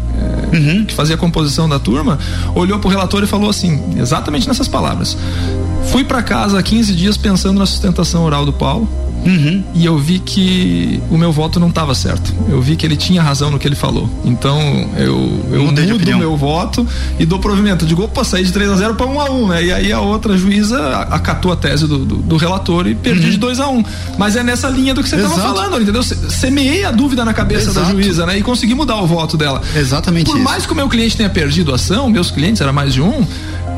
uhum. 0.52 0.85
que 0.85 0.94
fazia 0.94 1.14
a 1.14 1.18
composição 1.18 1.68
da 1.68 1.79
turma, 1.79 2.18
olhou 2.55 2.79
pro 2.79 2.88
relator 2.88 3.22
e 3.22 3.26
falou 3.26 3.50
assim, 3.50 3.83
exatamente 3.96 4.46
nessas 4.48 4.68
palavras: 4.68 5.16
Fui 5.90 6.05
para 6.05 6.22
casa 6.22 6.59
há 6.59 6.62
15 6.62 6.94
dias 6.94 7.16
pensando 7.16 7.59
na 7.59 7.66
sustentação 7.66 8.24
oral 8.24 8.44
do 8.44 8.52
Paulo 8.52 9.05
Uhum. 9.24 9.64
E 9.74 9.85
eu 9.85 9.98
vi 9.98 10.18
que 10.18 11.00
o 11.11 11.18
meu 11.18 11.33
voto 11.33 11.59
não 11.59 11.68
estava 11.68 11.94
certo. 11.94 12.33
Eu 12.48 12.61
vi 12.61 12.76
que 12.76 12.87
ele 12.87 12.96
tinha 12.96 13.22
razão 13.22 13.50
no 13.50 13.59
que 13.59 13.66
ele 13.66 13.74
falou. 13.74 14.09
Então 14.24 14.61
eu, 14.96 15.44
eu 15.52 15.64
mudo 15.64 16.14
o 16.14 16.18
meu 16.18 16.37
voto 16.37 16.87
e 17.18 17.26
dou 17.26 17.38
provimento. 17.38 17.85
Digo, 17.85 18.05
opa, 18.05 18.24
saí 18.24 18.44
de 18.44 18.52
3 18.52 18.70
a 18.70 18.76
0 18.76 18.94
para 18.94 19.07
1 19.07 19.20
a 19.20 19.31
1 19.31 19.48
né? 19.48 19.64
E 19.64 19.72
aí 19.72 19.92
a 19.92 20.00
outra 20.00 20.37
juíza 20.37 20.79
acatou 21.11 21.52
a 21.52 21.57
tese 21.57 21.87
do, 21.87 21.98
do, 21.98 22.16
do 22.16 22.37
relator 22.37 22.87
e 22.87 22.94
perdi 22.94 23.26
uhum. 23.26 23.31
de 23.33 23.38
2 23.38 23.61
a 23.61 23.68
1 23.68 23.85
Mas 24.18 24.37
é 24.37 24.42
nessa 24.42 24.68
linha 24.68 24.94
do 24.94 25.02
que 25.02 25.09
você 25.09 25.16
estava 25.16 25.35
falando, 25.35 25.81
entendeu? 25.81 26.02
Semeei 26.02 26.85
a 26.85 26.90
dúvida 26.90 27.24
na 27.24 27.35
cabeça 27.35 27.70
Exato. 27.70 27.87
da 27.87 27.92
juíza, 27.92 28.26
né? 28.26 28.38
E 28.38 28.42
consegui 28.42 28.74
mudar 28.74 28.96
o 28.96 29.07
voto 29.07 29.37
dela. 29.37 29.62
Exatamente. 29.74 30.26
Por 30.26 30.37
isso. 30.37 30.44
mais 30.44 30.66
que 30.66 30.72
o 30.72 30.76
meu 30.76 30.88
cliente 30.88 31.16
tenha 31.16 31.31
perdido 31.31 31.72
a 31.72 31.74
ação, 31.76 32.09
meus 32.09 32.31
clientes, 32.31 32.61
era 32.61 32.72
mais 32.72 32.94
de 32.94 33.00
um, 33.00 33.26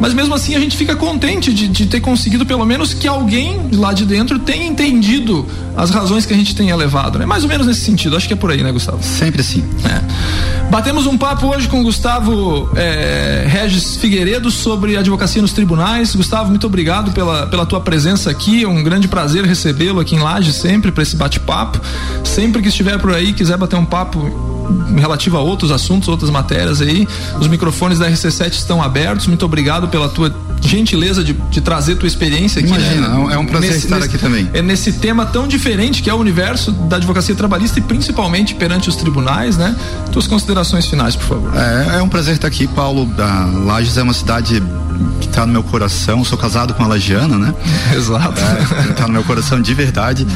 mas 0.00 0.14
mesmo 0.14 0.34
assim 0.34 0.54
a 0.54 0.60
gente 0.60 0.76
fica 0.76 0.94
contente 0.94 1.52
de, 1.52 1.68
de, 1.68 1.86
ter 1.86 2.00
conseguido 2.00 2.46
pelo 2.46 2.64
menos 2.64 2.94
que 2.94 3.08
alguém 3.08 3.68
lá 3.72 3.92
de 3.92 4.04
dentro 4.04 4.38
tenha 4.38 4.66
entendido 4.66 5.46
as 5.76 5.90
razões 5.90 6.26
que 6.26 6.32
a 6.32 6.36
gente 6.36 6.54
tenha 6.54 6.74
levado, 6.76 7.18
né? 7.18 7.26
Mais 7.26 7.42
ou 7.42 7.48
menos 7.48 7.66
nesse 7.66 7.80
sentido, 7.80 8.16
acho 8.16 8.26
que 8.26 8.32
é 8.32 8.36
por 8.36 8.50
aí, 8.50 8.62
né, 8.62 8.72
Gustavo? 8.72 9.02
Sempre 9.02 9.42
sim. 9.42 9.64
É. 9.84 10.68
Batemos 10.70 11.06
um 11.06 11.16
papo 11.16 11.46
hoje 11.46 11.68
com 11.68 11.80
o 11.80 11.82
Gustavo 11.82 12.70
é, 12.76 13.46
Regis 13.48 13.96
Figueiredo 13.96 14.50
sobre 14.50 14.96
advocacia 14.96 15.40
nos 15.40 15.52
tribunais. 15.52 16.14
Gustavo, 16.14 16.50
muito 16.50 16.66
obrigado 16.66 17.12
pela, 17.12 17.46
pela 17.46 17.64
tua 17.64 17.80
presença 17.80 18.30
aqui, 18.30 18.64
é 18.64 18.68
um 18.68 18.82
grande 18.82 19.08
prazer 19.08 19.44
recebê-lo 19.44 20.00
aqui 20.00 20.14
em 20.14 20.20
Laje 20.20 20.52
sempre 20.52 20.92
para 20.92 21.02
esse 21.02 21.16
bate-papo. 21.16 21.80
Sempre 22.24 22.60
que 22.62 22.68
estiver 22.68 22.98
por 22.98 23.14
aí, 23.14 23.32
quiser 23.32 23.56
bater 23.56 23.76
um 23.76 23.84
papo 23.84 24.57
relativo 24.96 25.36
a 25.36 25.40
outros 25.40 25.70
assuntos, 25.70 26.08
outras 26.08 26.30
matérias 26.30 26.80
aí. 26.80 27.06
Os 27.40 27.48
microfones 27.48 27.98
da 27.98 28.10
RC7 28.10 28.52
estão 28.52 28.82
abertos. 28.82 29.26
Muito 29.26 29.44
obrigado 29.44 29.88
pela 29.88 30.08
tua 30.08 30.34
gentileza 30.60 31.22
de, 31.22 31.32
de 31.32 31.60
trazer 31.60 31.96
tua 31.96 32.06
experiência 32.06 32.60
aqui. 32.60 32.68
Imagina, 32.68 33.08
né? 33.08 33.34
é 33.34 33.38
um 33.38 33.46
prazer 33.46 33.70
nesse, 33.70 33.84
estar 33.86 33.96
nesse, 33.96 34.08
aqui 34.08 34.18
também. 34.18 34.50
É 34.52 34.62
nesse 34.62 34.92
tema 34.94 35.24
tão 35.24 35.46
diferente 35.46 36.02
que 36.02 36.10
é 36.10 36.14
o 36.14 36.18
universo 36.18 36.72
da 36.72 36.96
advocacia 36.96 37.34
trabalhista 37.34 37.78
e 37.78 37.82
principalmente 37.82 38.54
perante 38.54 38.88
os 38.88 38.96
tribunais, 38.96 39.56
né? 39.56 39.76
Tuas 40.12 40.26
considerações 40.26 40.86
finais, 40.86 41.16
por 41.16 41.26
favor. 41.26 41.52
É, 41.54 41.98
é 41.98 42.02
um 42.02 42.08
prazer 42.08 42.34
estar 42.34 42.48
aqui, 42.48 42.66
Paulo. 42.66 43.08
A 43.18 43.44
Lages 43.64 43.96
é 43.96 44.02
uma 44.02 44.14
cidade 44.14 44.62
que 45.20 45.26
está 45.26 45.46
no 45.46 45.52
meu 45.52 45.62
coração. 45.62 46.24
Sou 46.24 46.38
casado 46.38 46.74
com 46.74 46.82
a 46.82 46.86
Lagiana, 46.86 47.38
né? 47.38 47.54
Exato. 47.94 48.40
É, 48.40 48.92
tá 48.92 49.06
no 49.06 49.12
meu 49.12 49.24
coração 49.24 49.60
de 49.60 49.74
verdade. 49.74 50.26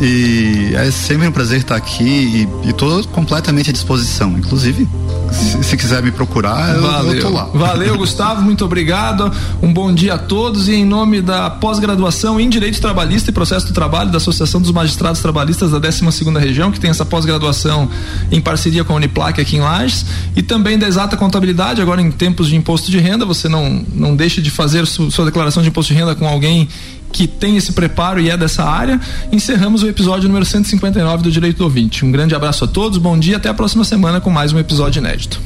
E 0.00 0.72
é 0.74 0.90
sempre 0.90 1.26
um 1.26 1.32
prazer 1.32 1.58
estar 1.58 1.76
aqui 1.76 2.48
e, 2.64 2.68
e 2.68 2.72
tô 2.72 3.02
completamente 3.04 3.70
à 3.70 3.72
disposição. 3.72 4.36
Inclusive, 4.38 4.88
se, 5.32 5.62
se, 5.62 5.76
quiser 5.76 6.02
me 6.02 6.10
procurar, 6.10 6.74
Valeu. 6.78 7.14
eu, 7.14 7.20
tô 7.20 7.30
lá. 7.30 7.44
Valeu, 7.44 7.96
Gustavo, 7.96 8.42
muito 8.42 8.64
obrigado. 8.64 9.32
Um 9.62 9.72
bom 9.72 9.92
dia 9.92 10.14
a 10.14 10.18
todos 10.18 10.68
e 10.68 10.74
em 10.74 10.84
nome 10.84 11.22
da 11.22 11.48
pós-graduação 11.48 12.38
em 12.38 12.48
Direito 12.48 12.80
Trabalhista 12.80 13.30
e 13.30 13.32
Processo 13.32 13.66
do 13.66 13.72
Trabalho 13.72 14.10
da 14.10 14.18
Associação 14.18 14.60
dos 14.60 14.70
Magistrados 14.70 15.20
Trabalhistas 15.20 15.70
da 15.70 15.78
12 15.78 16.12
segunda 16.12 16.38
Região, 16.38 16.70
que 16.70 16.78
tem 16.78 16.90
essa 16.90 17.04
pós-graduação 17.04 17.88
em 18.30 18.40
parceria 18.40 18.84
com 18.84 18.92
a 18.92 18.96
Uniplac 18.96 19.40
aqui 19.40 19.56
em 19.56 19.60
Lages, 19.60 20.04
e 20.36 20.42
também 20.42 20.78
da 20.78 20.86
Exata 20.86 21.16
Contabilidade, 21.16 21.80
agora 21.80 22.02
em 22.02 22.10
tempos 22.10 22.48
de 22.48 22.56
imposto 22.56 22.90
de 22.90 22.98
renda, 22.98 23.24
você 23.24 23.48
não, 23.48 23.84
não 23.94 24.11
deixe 24.14 24.40
de 24.40 24.50
fazer 24.50 24.86
su, 24.86 25.10
sua 25.10 25.24
declaração 25.24 25.62
de 25.62 25.68
imposto 25.68 25.92
de 25.92 25.98
renda 25.98 26.14
com 26.14 26.26
alguém 26.26 26.68
que 27.12 27.26
tem 27.26 27.56
esse 27.56 27.72
preparo 27.72 28.20
e 28.20 28.30
é 28.30 28.36
dessa 28.36 28.64
área. 28.64 29.00
Encerramos 29.30 29.82
o 29.82 29.88
episódio 29.88 30.28
número 30.28 30.44
159 30.44 31.22
do 31.22 31.30
Direito 31.30 31.58
do 31.58 31.64
Ouvinte. 31.64 32.04
Um 32.04 32.10
grande 32.10 32.34
abraço 32.34 32.64
a 32.64 32.68
todos, 32.68 32.98
bom 32.98 33.18
dia, 33.18 33.36
até 33.36 33.48
a 33.48 33.54
próxima 33.54 33.84
semana 33.84 34.20
com 34.20 34.30
mais 34.30 34.52
um 34.52 34.58
episódio 34.58 35.00
inédito. 35.00 35.40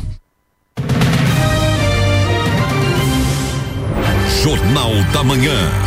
Jornal 4.43 4.93
da 5.13 5.25
Manhã. 5.25 5.86